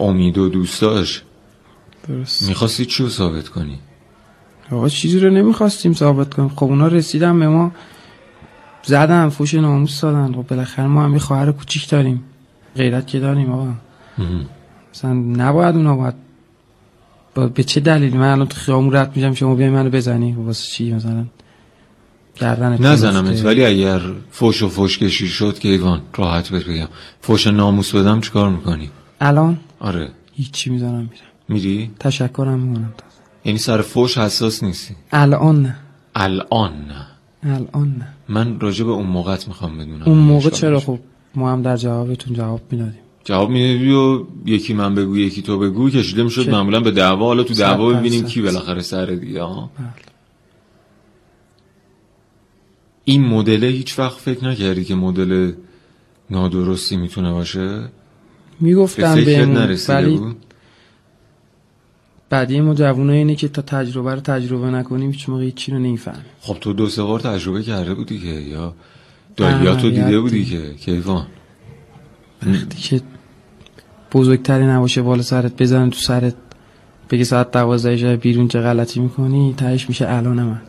[0.00, 1.22] امید و دوستاش
[2.08, 2.48] درست.
[2.48, 3.78] می‌خواستی چی رو ثابت کنی؟
[4.70, 6.48] آقا چیزی رو نمی‌خواستیم ثابت کنیم.
[6.48, 7.72] خب اونا رسیدن به ما
[8.82, 10.32] زدن فوش ناموس دادن.
[10.32, 12.24] خب بالاخره ما هم یه خواهر کوچیک داریم.
[12.76, 13.68] غیرت که داریم آقا.
[14.94, 16.14] مثلا نباید اونا باید
[17.34, 20.32] با به چه دلیلی من الان تو خیابون رد میشم شما بیاین منو بزنی.
[20.32, 21.24] خب واسه چی مثلا؟
[22.40, 23.44] گردنت نزنمت.
[23.44, 26.88] ولی اگر فوش و فوش کشی شد که ایوان راحت بهت بگم.
[27.20, 28.90] فوش ناموس بدم چیکار می‌کنی؟
[29.20, 30.08] الان؟ آره.
[30.32, 31.08] هیچی می‌زنم میرم.
[31.48, 32.94] میری؟ تشکرم می‌کنم.
[33.44, 35.76] یعنی سر فوش حساس نیستی؟ الان نه.
[36.14, 37.06] الان نه.
[37.54, 38.08] الان نه.
[38.28, 40.02] من راجع به اون موقعت می‌خوام بدونم.
[40.06, 40.80] اون موقع اشکال چرا.
[40.80, 40.98] خب
[41.34, 42.98] ما هم در جوابتون جواب می‌دادیم.
[43.24, 47.26] جواب می‌دادی و یکی من بگو یکی تو بگو کشیده می‌شد؟ معمولا به دعوا.
[47.26, 47.90] حالا تو دعوا.
[47.90, 49.88] ببینیم کی بالاخره سر دیگه ها بله.
[53.04, 55.52] این مدل هیچ وقت فکر نکردی که مدل
[56.30, 57.88] نادرستی می‌تونه باشه؟ به
[58.60, 60.36] می‌گفتم نرسیده ولی
[62.30, 66.24] بعدی ما جوونا اینه که تا تجربه رو تجربه نکنیم هیچ موقع هیچی رو نمی‌فهمیم.
[66.40, 68.74] خب تو دو سه بار تجربه کرده بودی که یا
[69.36, 71.26] داییاتو دیده بودی که؟ کیوان
[72.46, 73.00] وقتی که
[74.12, 76.34] بزرگتری نباشه بالا سرت بزنه تو سرت
[77.10, 80.60] بگی ساعت دوازده شب بیرون چه غلطی می‌کنی تهش میشه الان من.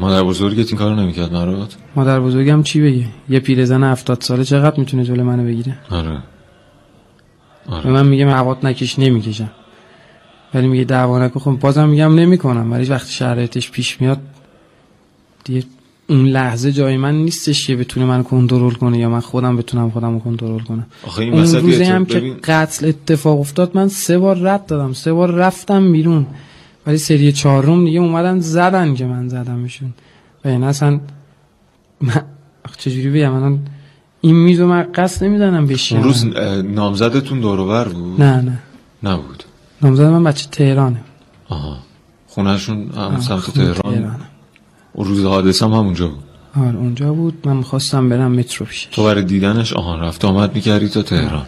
[0.00, 4.80] مادر بزرگت این کارو نمی‌کرد مرات مادر بزرگم چی بگه؟ یه پیرزن هفتاد ساله چقدر
[4.80, 6.18] می‌تونه جلو منو بگیره؟ آره.
[7.66, 9.50] به آره من میگه مواد نکش نمی‌کشم.
[10.54, 14.18] ولی میگه دعوا نکن خب بازم میگم نمی‌کنم ولی وقتی شرایطش پیش میاد
[15.44, 15.64] دیگه
[16.08, 20.12] اون لحظه جای من نیستش که بتونه من کنترل کنه یا من خودم بتونم خودم
[20.12, 20.86] رو کنترل کنم.
[21.06, 24.92] آخه این اون وسط روزی هم که قتل اتفاق افتاد من سه بار رد دادم
[24.92, 26.26] سه بار رفتم بیرون.
[26.86, 29.94] ولی سری چهارم دیگه اومدن زدن که من زدمشون.
[30.44, 31.00] و این اصلا
[32.00, 32.22] من
[32.78, 33.60] چجوری بگم؟ الان
[34.20, 36.00] این میزو من قصد نمیدنم بشینم.
[36.00, 36.24] اون روز
[36.64, 38.58] نامزدتون دوروبر بود؟ نه نه.
[39.02, 39.44] نبود.
[39.82, 41.00] نامزد من بچه تهرانه.
[41.48, 41.76] آها.
[42.26, 44.28] خونهشون هم سمت خونه تهران؟ تهرانه.
[44.92, 46.24] اون روز حادثه هم همونجا بود؟
[46.56, 47.48] آره اونجا بود.
[47.48, 48.88] من می‌خواستم برم مترو پیشش.
[48.92, 51.46] تو برای دیدنش؟ آها رفت آمد می‌کردی تا تهران.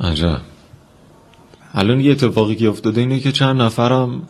[0.00, 0.40] عجب.
[1.74, 4.22] الان یه اتفاقی که افتاده اینه که چند نفرم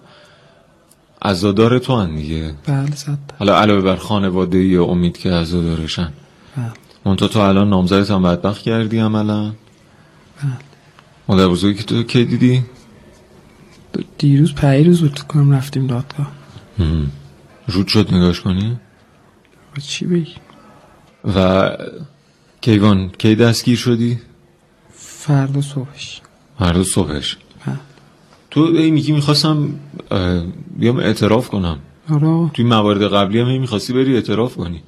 [1.26, 6.12] عزادار تو هن دیگه بله صد حالا علاوه بر خانواده ی امید که عزادارشن
[6.56, 6.72] بله.
[7.04, 10.52] منتها تو الان نامزدت هم بدبخت کردی عملا بله.
[11.28, 12.64] مادر بزرگی که تو کی دیدی؟
[14.18, 16.32] دیروز پیروز بود کنم رفتیم دادگاه
[16.78, 17.10] هم.
[17.68, 18.78] رود شد نگاش کنی؟
[19.76, 20.34] و چی بگی
[21.36, 21.70] و
[22.60, 24.20] کیوان کی دستگیر شدی؟
[24.94, 26.20] فردا صبحش
[26.60, 27.36] روز صبحش.
[28.50, 29.68] تو میگی می‌خواستم
[30.76, 31.78] بیام اعتراف کنم.
[32.10, 32.50] آره.
[32.50, 34.82] توی موارد قبلی هم می‌خواستی بری اعتراف کنی.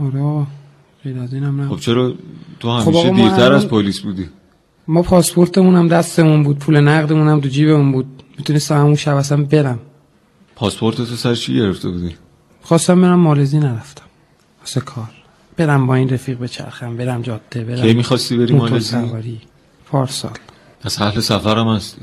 [0.00, 0.46] آره.
[1.04, 1.68] غیر از اینم نه.
[1.68, 2.14] خب چرا
[2.60, 4.28] تو خب همیشه ما دیرتر از پلیس بودی؟
[4.88, 8.06] ما پاسپورتمون هم دستمون بود پول نقدمون هم تو جیبمون بود.
[8.38, 9.78] می‌تونستم همون شب اصلا برم.
[10.56, 12.14] پاسپورت تو سر چی گرفته بودی؟
[12.62, 14.04] خواستم برم مالزی نرفتم.
[14.60, 15.10] واسه کار.
[15.56, 19.40] برم با این رفیق بچرخم برم جاده برم کی می‌خواستی بری مالزی؟ سواری.
[19.86, 20.32] پارسال.
[20.82, 22.02] از اهل سفرم هستی.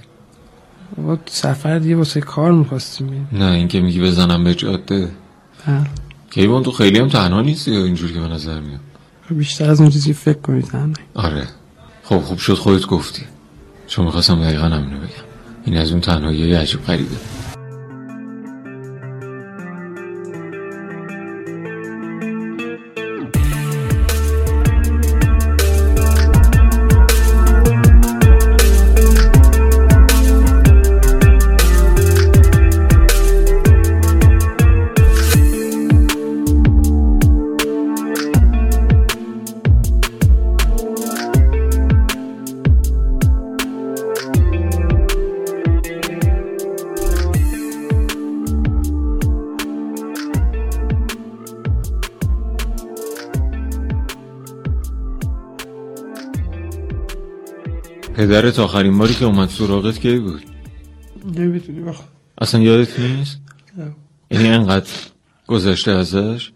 [0.98, 5.12] با سفر دیگه واسه کار می‌خواستیم نه این که میگی بزنم به جاده.
[5.68, 5.84] بله.
[6.32, 8.80] کیوان تو خیلی هم تنها نیستی یا اینجوری که به نظر میاد؟
[9.30, 10.96] بیشتر از اون چیزی فکر کنید تنهایی.
[11.14, 11.48] آره.
[12.04, 13.22] خب خوب شد خودت گفتی.
[13.88, 15.24] چون می‌خواستم دقیقا همینو بگم.
[15.66, 17.16] این از اون تنهایی عجیب غریبه.
[58.40, 60.42] پدرت آخرین باری که اومد سراغت کی بود؟
[61.36, 62.08] نمی‌تونی بخواه
[62.42, 63.38] اصلا یادت نیست؟
[64.32, 64.90] یعنی انقدر
[65.48, 66.52] گذشته ازش؟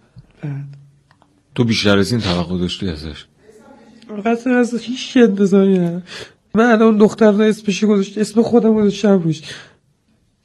[1.56, 3.26] تو بیشتر از این توقع داشتی ازش؟
[4.26, 6.04] قصد از هیچ انتظاری نه.
[6.54, 9.42] من الان دختر رو اسمش گذاشت اسم خودم گذاشتم روش.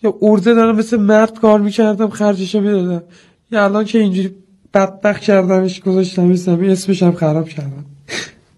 [0.03, 3.03] یا ارزه دارم مثل مرد کار می‌کردم خرجشو می‌دادم.
[3.51, 4.35] یا الان که اینجوری
[4.75, 7.85] بدبخت کردمش گذاشتم اسم اسمش هم خراب کردم.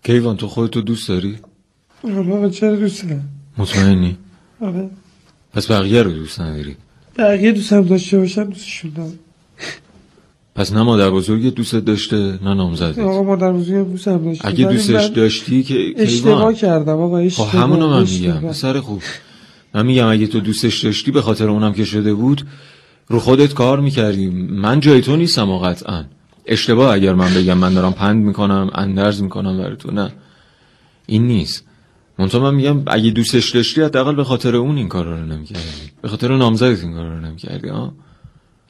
[0.03, 1.39] کیوان تو خودتو دوست داری؟
[2.05, 4.17] آره چرا دوست دارم؟ مطمئنی؟
[4.61, 4.91] آره.
[5.53, 6.77] پس بقیه رو دوست نداری؟
[7.19, 9.19] بقیه دوستم داشته باشم دوستشون دارم.
[10.55, 14.49] پس نه مادر بزرگت دوست داشته نه نامزدت آقا مادر بزرگم دوستم داشته.
[14.49, 18.03] اگه دوستش داشتی که اشتباه کردم آقا خب اشتباه همونو من.
[18.03, 19.03] میگم پسر خوب.
[19.75, 22.47] من میگم اگه تو دوستش داشتی به خاطر اونم که شده بود
[23.09, 24.27] رو خودت کار می‌کردی.
[24.51, 26.05] من جای تو نیستم و قطعا.
[26.47, 30.13] اشتباه اگر من بگم من دارم پند می‌کنم اندرز می‌کنم برای تو نه.
[31.07, 31.65] این نیست.
[32.21, 35.63] منتها من میگم اگه دوستش داشتی حداقل به خاطر اون این کارا رو نمی‌کردی.
[36.03, 37.93] به خاطر نامزدت این کارا رو نمی‌کردی ها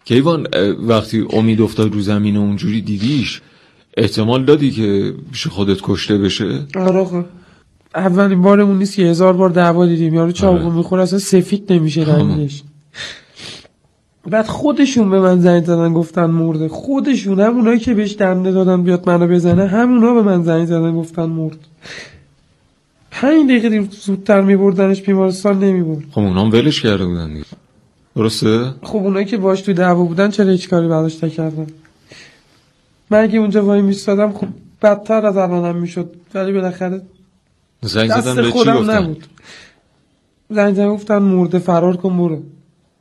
[0.04, 0.46] کیوان
[0.88, 3.42] وقتی امید افتاد رو زمین و اونجوری دیدیش
[3.96, 7.24] احتمال دادی که پیش خودت کشته بشه؟ آره آقا.
[7.94, 10.14] اولین بارمون نیست که هزار بار دعوا دیدیم.
[10.14, 10.76] یارو چاقو آره.
[10.76, 12.02] می‌خوره اصلا سفید نمیشه.
[12.02, 12.62] رنگش.
[14.30, 16.68] بعد خودشون به من زنگ زدن گفتن مرده.
[16.68, 21.24] خودشون همونایی که بهش دنده دادن بیاد منو بزنه همونا به من زنگ زدن گفتن
[21.24, 21.58] مرد.
[23.10, 27.44] پنج دقیقه دیر زودتر میبردنش بیمارستان نمی‌برد خب اونام ولش کرده بودن دیگه.
[28.16, 31.66] درسته؟ خب اونایی که باش تو دعوا بودن چرا هیچ کاری براش نکردن؟
[33.10, 34.46] من اگه اونجا وای میستادم خب
[34.82, 36.10] بدتر از الانم می‌شد.
[36.34, 37.02] ولی بالاخره
[37.82, 39.24] زنگ زدن به چی گفتن؟ نبود.
[40.50, 42.42] زنگ زدن گفتن مرده فرار کن برو.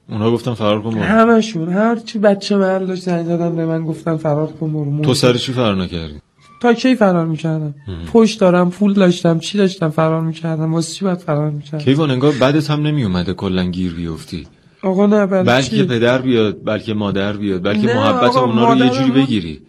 [0.09, 1.01] اونا گفتن فرار کن برو.
[1.01, 4.91] همشون هر چی بچه محل داشت زنگ زدن به من گفتن فرار کن برو.
[4.91, 5.05] مرده.
[5.05, 6.21] تو سر چی فرار نکردی؟
[6.59, 7.75] تا کی فرار می‌کردم؟
[8.13, 12.33] پشت دارم پول داشتم چی داشتم فرار می‌کردم؟ واسه چی باید فرار می‌کردم؟ کیوان انگار
[12.39, 14.47] بعدت هم نمی اومده کلا گیر بیفتی.
[14.81, 19.11] آقا نه بلکه چی؟ پدر بیاد بلکه مادر بیاد بلکه محبت اونا رو یه جوری
[19.11, 19.61] بگیری.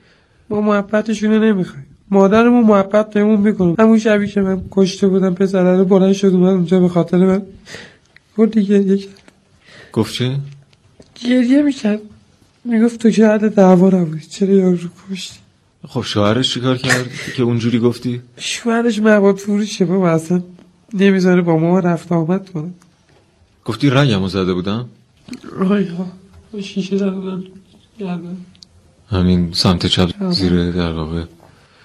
[0.50, 1.86] ما محبتشونو نمی‌خوایم.
[2.10, 3.74] مادرمون محبت بهمون می‌کنه.
[3.78, 7.42] همون شبی که من کشته بودم پسره رو بلند شد اومد اونجا به خاطر من.
[8.38, 9.08] گفت دیگه یک
[9.92, 10.36] گفت چه؟
[11.24, 12.00] گریه می‌کرد.
[12.64, 14.26] می‌گفت تو که اهل دعوا نبودی.
[14.26, 15.38] چرا یارو رو کشتی؟
[15.88, 20.42] خب شوهرش چیکار کرد که اونجوری گفتی؟ شوهرش مواد فروشه بابا اصلا
[20.94, 22.70] نمی‌ذاره با ما رفت آمد کنه
[23.64, 24.88] گفتی رنگمو زده بودم؟
[25.70, 26.06] آی ها
[26.60, 26.96] شیشه
[27.98, 28.36] گردن
[29.10, 31.24] همین سمت چپ زیر در واقع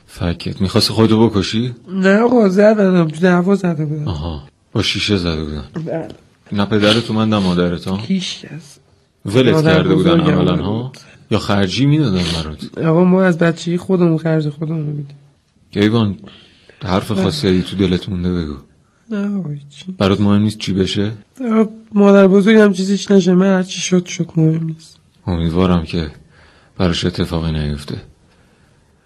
[0.08, 0.62] فکت.
[0.62, 4.08] می‌خواستی خودتو بکشی؟ نه آقا زدنم دعوا زده بودم.
[4.08, 6.08] آها با شیشه زده بودن بله.
[6.52, 8.78] نه پدرت اومد نه مادرت ها هیچ کس
[9.26, 10.48] ولت کرده بودن بود.
[10.60, 10.92] ها؟
[11.32, 15.18] یا خرجی می‌دادن برات؟ آقا ما از بچگی خودمون خرج خودمون میدیم.
[15.72, 16.16] کیوان
[16.84, 18.56] حرف خاصی اگه تو دلت مونده بگو.
[19.12, 19.44] نه.
[19.98, 21.12] برات مهم نیست چی بشه؟
[21.94, 25.00] مادر بزرگ هم چیزیش نشه من هرچی شد شد مهم نیست.
[25.28, 26.12] امیدوارم که
[26.78, 28.02] براش اتفاقی نیفته.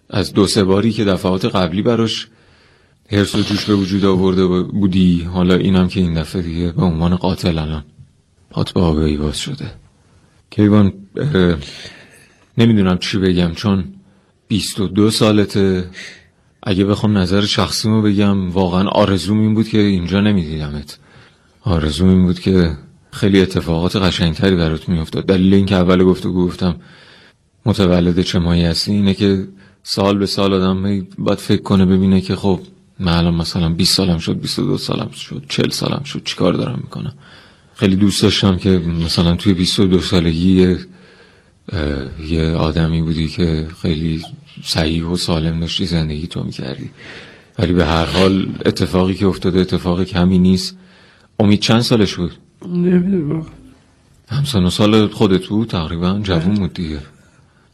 [0.10, 2.28] از دو سه باری که دفعات قبلی براش
[3.12, 7.16] هرس و جوش به وجود آورده بودی حالا اینم که این دفعه دیگه به عنوان
[7.16, 7.84] قاتل الان.
[8.50, 9.72] پات به آبی باز شده.
[10.50, 10.94] کیوان
[12.58, 13.84] نمی‌دونم چی بگم چون
[14.48, 15.90] 22 سالته.
[16.64, 21.00] اگه بخوام نظر شخصیمو بگم واقعا آرزوم این بود که اینجا نمیدیدمت.
[21.62, 22.78] آرزوم این بود که
[23.12, 25.26] خیلی اتفاقات قشنگتری برات میافتاد.
[25.26, 26.76] دلیل اینکه اول گفتگو گفتم
[27.66, 29.48] متولد چه ماهی هستی اینه که
[29.84, 32.60] سال به سال آدم باید فکر کنه ببینه که خب
[33.00, 37.14] من الان مثلا 20 سالم شد 22 سالم شد 40 سالم شد چیکار دارم می‌کنم؟
[37.80, 38.70] خیلی دوست داشتم که
[39.06, 40.78] مثلا توی 22 سالگی یه,
[42.28, 44.24] یه آدمی بودی که خیلی
[44.64, 46.90] صحیح و سالم داشتی زندگی تو می‌کردی.
[47.60, 50.78] ولی به هر حال اتفاقی که افتاده اتفاق کمی نیست.
[51.40, 52.32] امید چند سالش بود؟
[52.68, 53.46] نمی‌دونم.
[54.30, 57.00] همسن و سال خودت بود تقریبا جوون بود دیگه.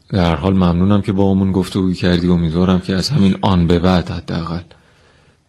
[0.08, 2.28] در هر حال ممنونم که با همون گفتگو کردی.
[2.28, 4.60] امیدوارم که از همین آن به بعد حداقل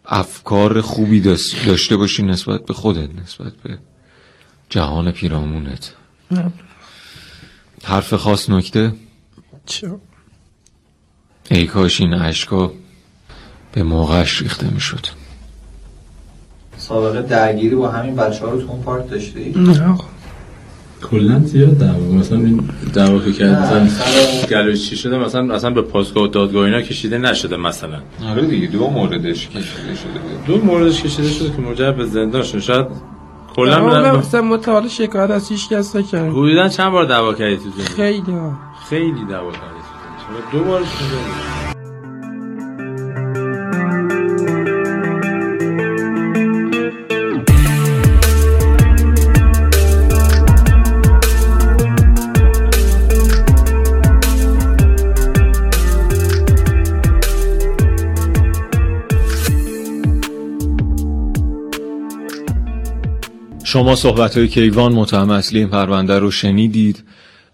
[0.06, 3.78] افکار خوبی داشت- داشته باشی نسبت به خودت نسبت به
[4.68, 5.94] جهان پیرامونت.
[7.84, 8.92] حرف خاص نکته؟
[9.66, 9.90] چه؟
[11.50, 12.72] ای کاش این اشکا
[13.72, 15.06] به موقعش ریخته می‌شد.
[16.76, 19.98] سابقه درگیری با همین بچه ها رو تو اون پارک داشتی؟ نه.
[21.02, 23.88] کلا زیاد دعوا مثلا این دعوا که کرد مثلا
[24.50, 28.00] گلوی چی شده؟ مثلا اصلا به پاسگاه و دادگاه اینا کشیده نشده مثلا.
[28.24, 32.58] آره دیگه دو موردش کشیده شده دو موردش کشیده شده که موجب به زندان شد.
[32.58, 32.86] شاید
[33.58, 37.82] کلا مثلا حالا شکایت از هیچ کس نکردیم حدودا چند بار دعوا کردی تو زندگی؟
[37.94, 38.36] خیلی
[38.88, 40.52] خیلی دعوا کردی تو زندگی.
[40.52, 41.57] دو بار شده.
[63.78, 67.04] شما صحبت های کیوان متهم اصلی این پرونده رو شنیدید.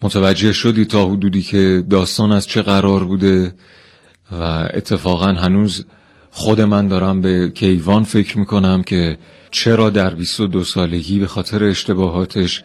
[0.02, 3.54] متوجه شدید تا حدودی که داستان از چه قرار بوده
[4.32, 5.84] و اتفاقا هنوز
[6.30, 9.18] خود من دارم به کیوان فکر می‌کنم که
[9.50, 12.62] چرا در 22 سالگی به خاطر اشتباهاتش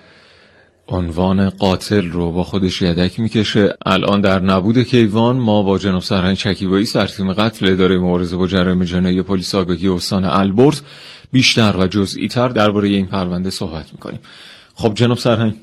[0.88, 3.74] عنوان قاتل رو با خودش یدک می‌کشه.
[3.86, 8.84] الان در نبود کیوان ما با جناب سرهنگ چکیبایی سرتیم قتل اداره مبارزه با جرایم
[8.84, 10.82] جنایی پلیس آگاهی استان البرز.
[11.32, 14.20] بیشتر و جزئی تر درباره این پرونده صحبت می‌کنیم.
[14.76, 15.54] خب جناب سرهنگ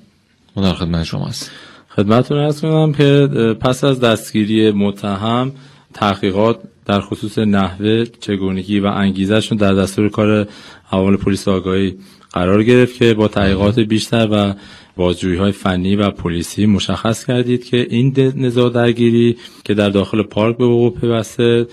[0.56, 1.50] ما در خدمت شما هست
[1.96, 3.28] خدمتتون ارز کنم که
[3.60, 5.52] پس از دستگیری متهم
[5.94, 10.48] تحقیقات در خصوص نحوه چگونگی و انگیزشون در دستور کار
[10.92, 11.98] عوامل پلیس آگاهی
[12.32, 14.54] قرار گرفت که با تحقیقات بیشتر و
[14.96, 20.56] بازجویی های فنی و پلیسی مشخص کردید که این نزاع درگیری که در داخل پارک
[20.56, 21.66] به وقوع پیوسته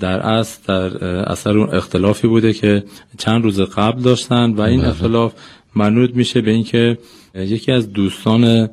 [0.00, 2.84] در اصل در اثر اون اختلافی بوده که
[3.18, 5.34] چند روز قبل داشتن و این اختلاف
[5.74, 6.98] منوط میشه به اینکه
[7.34, 8.70] یکی از دوستان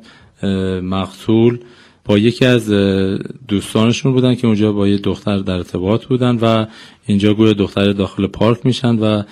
[0.82, 1.58] مقتول
[2.06, 2.70] با یکی از
[3.48, 6.66] دوستانشون بودن که اونجا با یه دختر در ارتباط بودن و
[7.06, 9.22] اینجا گویا دختر داخل پارک میشن و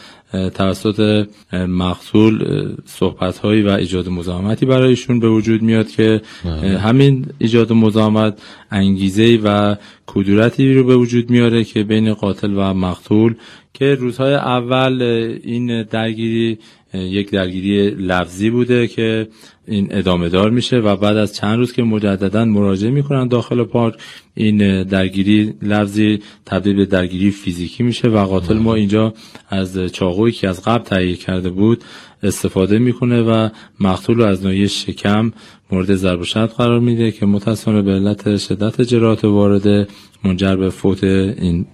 [0.50, 2.44] توسط مقتول
[2.84, 9.40] صحبت هایی و ایجاد مزاحمتی برایشون به وجود میاد که اه، همین ایجاد مزاحمت انگیزه
[9.44, 13.34] و کدورتی رو به وجود میاره که بین قاتل و مقتول
[13.74, 15.02] که روزهای اول
[15.44, 16.58] این درگیری
[16.94, 19.28] یک درگیری لفظی بوده که
[19.66, 23.94] این ادامه دار میشه و بعد از چند روز که مجددا مراجعه می‌کنن داخل پارک
[24.34, 29.14] این درگیری لفظی تبدیل به درگیری فیزیکی میشه و قاتل ما اینجا
[29.48, 31.84] از چاقویی که از قبل تهیه کرده بود
[32.22, 33.48] استفاده می‌کنه و
[33.80, 35.32] مقتول رو از ناحیه شکم
[35.70, 39.86] مورد ضرب و قرار میده که متاسفانه به علت شدت جراحت وارده
[40.24, 41.66] منجر به فوت این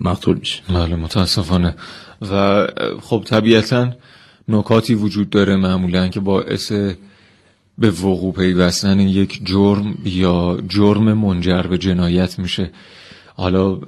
[0.00, 0.62] مقتول میشه.
[0.68, 1.74] بله متاسفانه
[2.32, 2.66] و
[3.00, 3.90] خب طبیعتا
[4.48, 6.72] نکاتی وجود داره معمولا که باعث
[7.78, 12.70] به وقوع پیوستن یک جرم یا جرم منجر به جنایت میشه.
[13.34, 13.78] حالا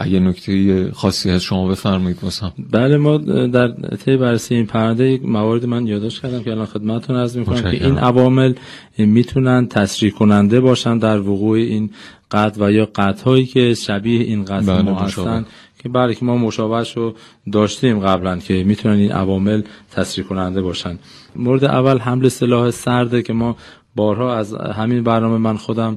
[0.00, 3.16] اگه نکته خاصی از شما بفرمایید مثلا بله ما
[3.46, 3.68] در
[4.04, 7.86] طی بررسی این پرونده یک موارد من یادداشت کردم که الان خدمتتون عرض می‌کنم که
[7.86, 8.54] این عوامل
[8.98, 11.90] می‌تونن تسریع کننده باشن در وقوع این
[12.30, 15.46] قطع و یا قطع هایی که شبیه این قطع بله ما هستن.
[15.82, 17.14] که بله که ما مشابهش رو
[17.52, 20.98] داشتیم قبلا که می‌تونن این عوامل تسریع کننده باشن.
[21.36, 23.56] مورد اول حمل سلاح سرده که ما
[23.96, 25.96] بارها از همین برنامه من خودم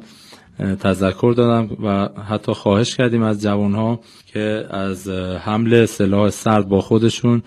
[0.80, 5.10] تذکر دادم و حتی خواهش کردیم از جوانها که از
[5.46, 7.44] حمل سلاح سرد با خودشون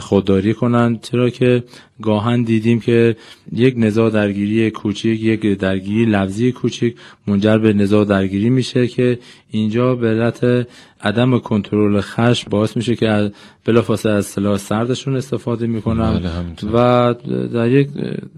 [0.00, 1.02] خودداری کنند.
[1.02, 1.64] چرا که
[2.02, 3.16] گاهن دیدیم که
[3.52, 6.96] یک نزاع درگیری کوچیک یک درگیری لفظی کوچیک
[7.26, 9.18] منجر به نزاع درگیری میشه که
[9.50, 10.66] اینجا به علت
[11.02, 13.30] عدم کنترل خشم باعث میشه که از
[13.64, 17.14] بلافاصله از سلاح سردشون استفاده می‌کنن بله، و
[17.48, 17.88] در یک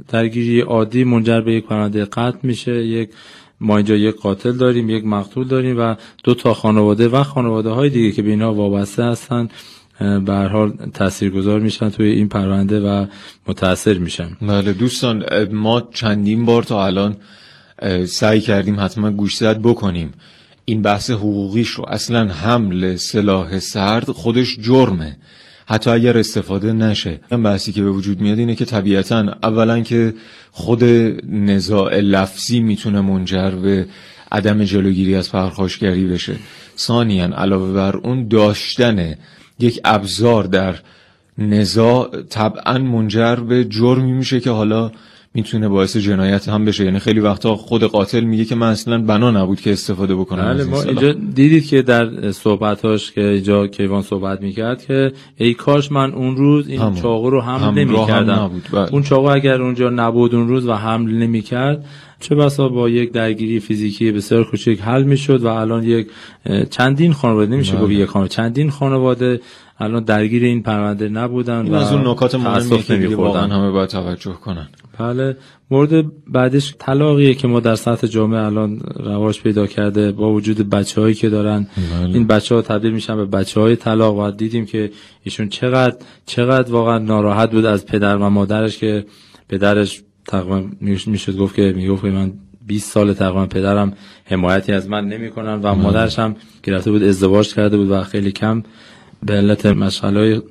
[0.09, 2.85] درگیری عادی منجر به یک پرونده قتل میشه.
[2.87, 3.11] یک
[3.61, 7.91] ما اینجا یک قاتل داریم یک مقتول داریم و دو تا خانواده و خانواده های
[7.91, 9.49] دیگه که به اینها وابسته هستن.
[9.99, 13.07] به حال تاثیرگذار میشن توی این پرونده و
[13.47, 14.31] متاثر میشن.
[14.43, 17.17] بله دوستان ما چندین بار تا الان
[18.07, 20.13] سعی کردیم حتما گوشزد بکنیم.
[20.65, 21.85] این بحث حقوقیش رو.
[21.89, 25.17] اصلا حمل سلاح سرد خودش جرمه.
[25.67, 27.21] حتی اگر استفاده نشه.
[27.31, 30.15] این بحثی که به وجود میاد اینه که طبیعتا اولا که
[30.51, 30.85] خود
[31.29, 33.87] نزاع لفظی می‌تونه منجر به
[34.33, 36.37] عدم جلوگیری از پرخاشگری بشه.
[36.79, 39.15] ثانیا علاوه بر اون داشتن
[39.59, 40.75] یک ابزار در
[41.39, 44.91] نزاع طبعا منجر به جرمی میشه که حالا
[45.35, 46.85] می‌تونه باعث جنایت هم بشه.
[46.85, 50.65] یعنی خیلی وقتا خود قاتل میگه که من اصلا بنا نبود که استفاده بکنم بله
[50.65, 56.13] ما اینجا دیدید که در صحبتاش که اینجا کیوان صحبت می‌کرد که ای کاش من
[56.13, 58.51] اون روز این چاقو رو هم نمی‌کردم.
[58.73, 58.93] بله.
[58.93, 61.85] اون چاقو اگر اونجا نبود اون روز و حمل نمی‌کرد
[62.21, 66.09] چه بسا با یک درگیری فیزیکی بسیار کوچک حل می‌شد و الان یک
[66.71, 67.95] چندین خانواده نمیشه گفت بله.
[67.95, 69.41] یک خانواده چندین خانواده
[69.81, 73.89] الان درگیر این پرونده نبودن این و از اون نکات مهمی که واقعا همه باید
[73.89, 75.37] توجه کنن بله
[75.71, 81.01] مورد بعدش طلاقیه که ما در سطح جامعه الان رواج پیدا کرده با وجود بچه
[81.01, 81.67] هایی که دارن
[82.01, 82.15] بله.
[82.15, 84.91] این بچه ها تبدیل میشن به بچه های طلاق و دیدیم که
[85.23, 85.97] ایشون چقدر
[86.27, 89.05] چقدر واقعا ناراحت بود از پدر و مادرش که
[89.49, 90.65] پدرش تقریبا
[91.07, 92.33] می‌شد گفت که می‌گفت که من
[92.67, 93.93] 20 سال تقریبا پدرم
[94.25, 95.75] حمایتی از من نمی‌کنن و.
[95.75, 98.63] مادرش هم گرفته بود ازدواج کرده بود و خیلی کم
[99.23, 100.43] به علت مشغله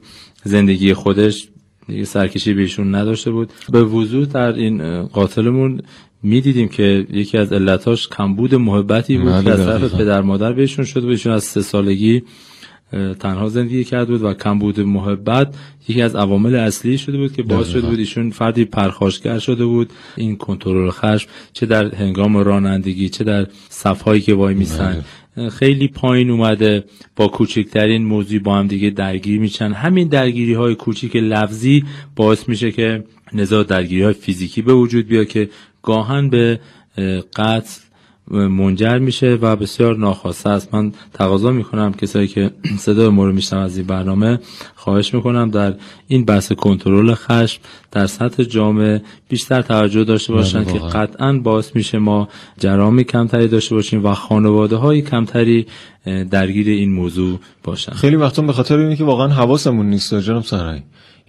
[0.44, 1.48] زندگی خودش
[1.88, 5.82] دیگه سرکشی بهشون نداشته بود به وضوح در این قاتلمون
[6.24, 11.08] می‌دیدیم که یکی از علتاش کمبود محبتی بود که از طرف پدر مادر بهشون شده
[11.08, 12.24] بود از سه سالگی
[12.92, 15.56] تنها زندگی کرده بود و کمبود محبت
[15.88, 19.90] یکی از عوامل اصلی شده بود که باعث شده بود ایشون فردی پرخاشگر شده بود.
[20.16, 25.04] این کنترل خشم چه در هنگام رانندگی چه در صفهایی که وای میسن.
[25.52, 26.84] خیلی پایین اومده
[27.16, 29.72] با کوچکترین موضوع با هم دیگه درگیر میشن.
[29.72, 31.84] همین درگیری های کوچیک لفظی
[32.16, 35.50] باعث میشه که نزاع درگیری های فیزیکی به وجود بیا که
[35.84, 36.60] گاهن به
[37.36, 37.82] قتل
[38.32, 40.74] منجر میشه و بسیار ناخواسته است.
[40.74, 42.52] من تقاضا می‌کنم کسایی که
[42.86, 44.40] صدای ما رو میشنم از این برنامه
[44.76, 45.74] خواهش می‌کنم در
[46.08, 47.62] این بحث کنترل خشم
[47.92, 52.28] در سطح جامعه بیشتر توجه داشته باشن که قطعا باعث میشه ما
[52.60, 55.68] جرامی کمتری داشته باشیم و خانواده های کمتری
[56.32, 57.92] درگیر این موضوع باشن.
[57.92, 60.80] خیلی وقتا به خاطر اینه که واقعا حواسمون نیست جناب سرای.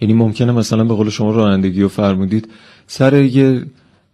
[0.01, 2.49] یعنی ممکنه مثلا به قول شما رانندگی رو فرمودید
[2.87, 3.65] سر یه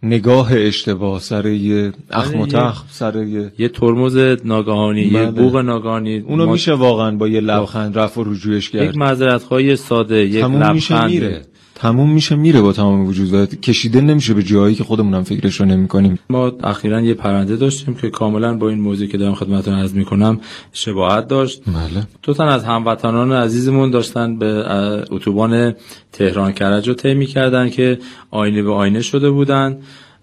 [0.02, 5.30] نگاه اشتباه سر یه اخم و تخ سر یه یه ترمز ناگهانی یه بله.
[5.30, 6.18] بوق ناگهانی.
[6.18, 8.88] اونو میشه واقعا با یه لبخند رفع و رجوعش کرد.
[8.88, 11.42] یک معذرت ساده یک لبخند میشه میره.
[11.78, 15.66] تموم میشه میره با تمام وجود و کشیده نمیشه به جایی که خودمونم فکرش رو
[15.66, 19.74] نمی کنیم ما اخیرا یه پرنده داشتیم که کاملا با این موضوعی که دارم خدمتتون
[19.74, 20.40] عرض می‌کنم
[20.72, 21.62] شباهت داشت.
[21.66, 22.06] بله.
[22.22, 24.64] دو تن از هموطنان عزیزمون داشتن به
[25.10, 25.74] اتوبان
[26.12, 27.98] تهران کرج رو طی می‌کردن که
[28.30, 29.78] آینه به آینه شده بودن.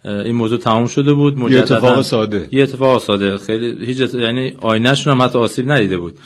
[0.05, 1.51] این موضوع تمام شده بود.
[1.51, 2.47] یه اتفاق ساده.
[2.51, 3.37] یه اتفاق ساده.
[3.37, 6.17] خیلی هیچ یعنی آینهشون هم حتی آسیب ندیده بود.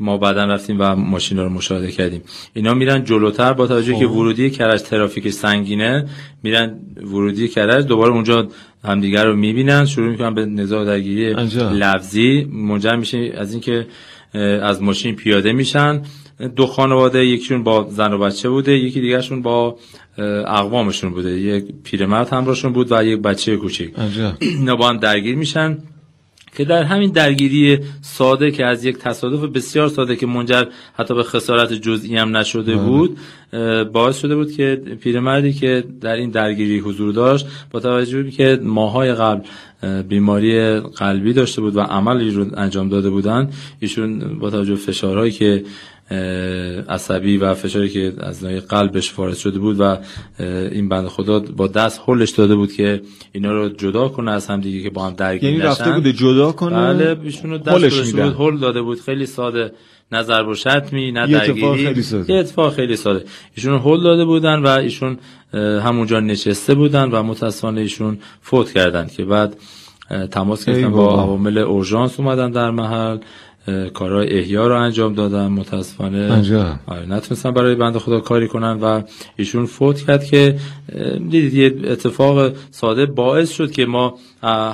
[0.00, 2.22] ما بعدا رفتیم و ماشین رو مشاهده کردیم.
[2.54, 6.08] اینا میرن جلوتر با توجه که ورودی کرج ترافیک سنگینه
[6.42, 8.48] میرن ورودی کرج دوباره اونجا
[8.84, 11.34] همدیگر رو می‌بینن شروع می‌کنن به نزاع درگیری
[11.72, 12.44] لفظی.
[12.52, 13.86] منجر میشه از اینکه
[14.62, 16.02] از ماشین پیاده میشن.
[16.56, 19.78] دو خانواده یکیشون با زن و بچه بوده یکی دیگرشون با
[20.46, 21.40] اقوامشون بوده.
[21.40, 23.90] یک پیرمرد همراهشون بود و یک بچه کوچیک.
[24.40, 25.78] اینا با هم درگیر میشن.
[26.56, 31.22] که در همین درگیری ساده که از یک تصادف بسیار ساده که منجر حتی به
[31.22, 32.84] خسارت جزئی هم نشده بله.
[32.84, 33.18] بود
[33.92, 38.58] باعث شده بود که پیرمردی که در این درگیری حضور داشت با توجه به که
[38.62, 39.40] ماهای قبل
[40.08, 43.50] بیماری قلبی داشته بود و عملی رو انجام داده بودن
[43.80, 45.64] ایشون با توجه فشارهایی که
[46.88, 49.96] عصبی و فشاری که از نوع قلبش وارد شده بود و
[50.72, 54.60] این بند خدا با دست هلش داده بود که اینا رو جدا کنه از هم
[54.60, 58.34] دیگه که با هم درگیر یعنی رفته بوده جدا کنه؟ بله ایشون رو دست بود
[58.38, 59.00] هل داده بود.
[59.00, 59.72] خیلی ساده.
[60.12, 61.86] نه ضرب و شتمی نه درگیری.
[61.86, 62.32] خیلی ساده.
[62.32, 63.24] یه اتفاق خیلی ساده.
[63.54, 65.18] ایشون هل داده بودن و ایشون
[65.54, 69.56] همونجا نشسته بودن و متاسفانه ایشون فوت کردن که بعد
[70.30, 73.18] تماس گرفتن با عوامل اورژانس اومدن در محل.
[73.94, 76.32] کارهای احیا رو انجام دادن متاسفانه
[76.86, 79.02] آره نتونستن برای بنده خدا کاری کنن و
[79.36, 80.56] ایشون فوت کرد که
[81.30, 84.14] دیدید یه اتفاق ساده باعث شد که ما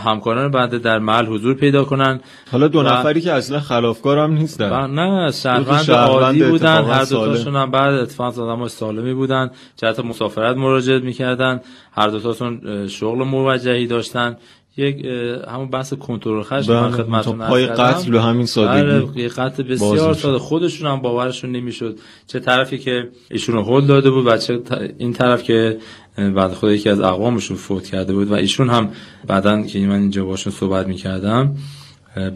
[0.04, 2.20] همکاران بنده در محل حضور پیدا کنن
[2.52, 7.56] حالا دو نفری که اصلا خلافکار هم نیستن نه شهروند عادی بودن هر دو تاشون
[7.56, 11.60] هم بعد اتفاق آدم سالمی بودن جهت مسافرت مراجعه می‌کردن
[11.92, 14.36] هر دو تاشون شغل موجهی داشتن.
[14.78, 15.04] یک
[15.48, 18.80] همون بحث کنترل خشم من بله، خدمتتون پای قتل به همین سادگی.
[18.80, 20.38] آره یه قتل بسیار ساده.
[20.38, 24.60] خودشون هم باورشون نمی‌شد چه طرفی که ایشون رو هول داده بود و چه
[24.98, 25.78] این طرف که
[26.16, 28.90] بعد خود یکی از اقوامشون فوت کرده بود و ایشون هم
[29.26, 31.56] بعدا که من اینجا باشون صحبت می‌کردم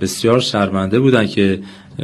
[0.01, 1.63] بسیار شرمنده بودن که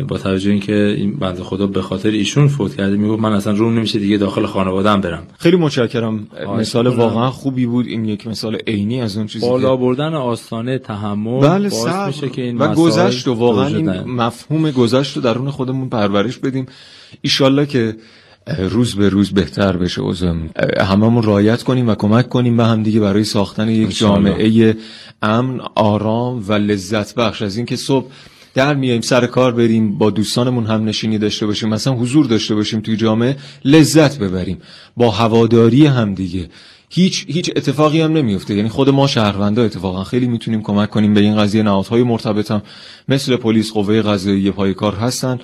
[0.08, 3.74] با توجه اینکه این بنده خدا به خاطر ایشون فوت کرده می‌گفت من اصلا روم
[3.74, 5.22] نمیشه دیگه داخل خانواده‌ام برم.
[5.38, 6.26] خیلی متشکرم.
[6.58, 7.86] مثال واقعا خوبی بود.
[7.86, 12.42] این یک مثال عینی از اون چیزی بالا بردن آستانه تحمل بله باعث میشه که
[12.42, 16.66] این و گذشت و واقعا این مفهوم گذشت رو درون خودمون پرورش بدیم.
[17.20, 17.96] ایشالله که
[18.58, 20.00] روز به روز بهتر بشه.
[20.00, 24.76] اوزم هممون رایت کنیم و کمک کنیم به هم دیگه برای ساختن یک جامعه
[25.22, 27.42] امن آرام و لذت بخش.
[27.42, 28.06] از اینکه صبح
[28.54, 32.80] در میایم سر کار بریم با دوستانمون هم نشینی داشته باشیم مثلا حضور داشته باشیم
[32.80, 34.58] توی جامعه لذت ببریم.
[34.96, 36.48] با هواداری هم دیگه.
[36.90, 41.20] هیچ هیچ اتفاقی هم نمیفته یعنی خود ما شهروندا اتفاقا خیلی می‌تونیم کمک کنیم به
[41.20, 41.62] این قضیه.
[41.62, 42.62] نهادهای مرتبط هم
[43.08, 45.38] مثل پلیس قوه قضاییه پای کار هستن.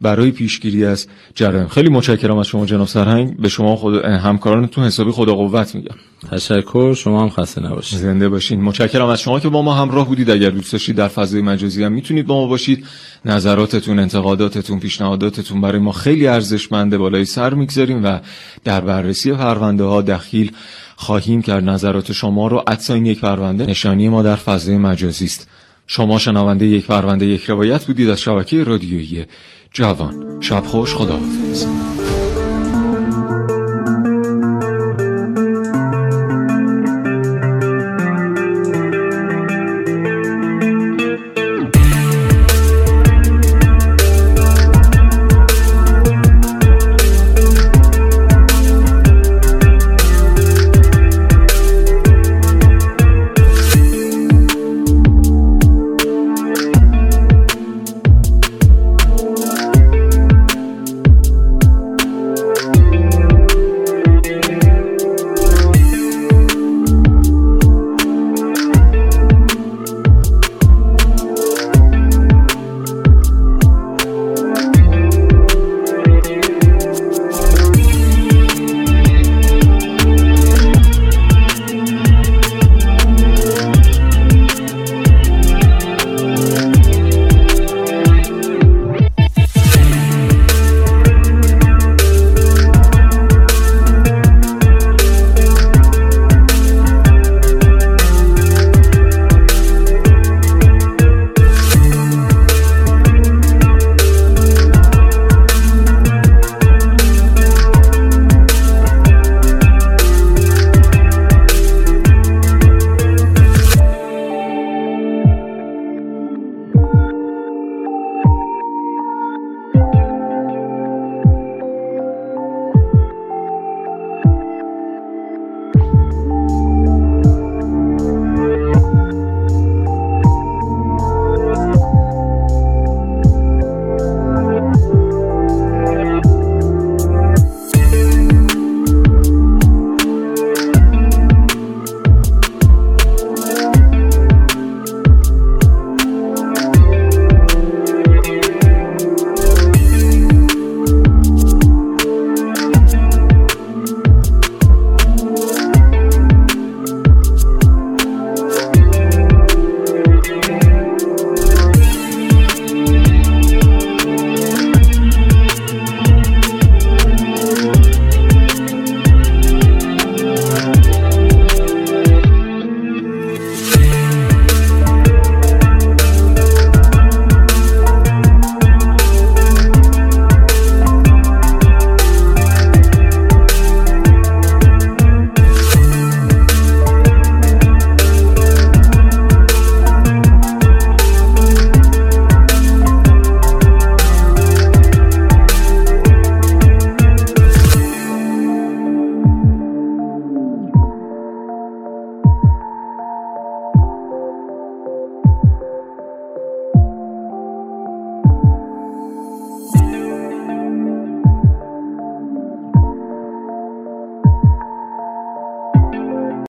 [0.00, 3.36] برای پیشگیری از جرایم خیلی متشکرم از شما جناب سرهنگ.
[3.36, 5.96] به شما خود همکارانتون حسابی خدا قوت میگم.
[6.30, 7.98] تشکر شما هم خسته نباشید.
[7.98, 8.62] زنده باشین.
[8.62, 10.30] متشکرم از شما که با ما همراه بودید.
[10.30, 12.86] اگر دوست داشتید در فضای مجازی هم می‌تونید با ما باشید.
[13.24, 16.98] نظراتتون انتقاداتتون پیشنهاداتتون برای ما خیلی ارزشمنده.
[16.98, 18.18] بالای سر می‌گذاریم و
[18.64, 20.52] در بررسی پرونده ها دخیل
[20.96, 21.64] خواهیم کرد.
[21.64, 25.48] نظرات شما رو ادساین یک پرونده نشانی ما در فضای مجازی است.
[25.86, 29.26] شما شنونده یک پرونده یک روایت بودید از شبکه رادیویی
[29.72, 30.40] جوان.
[30.40, 31.66] شب خوش خداحافظ.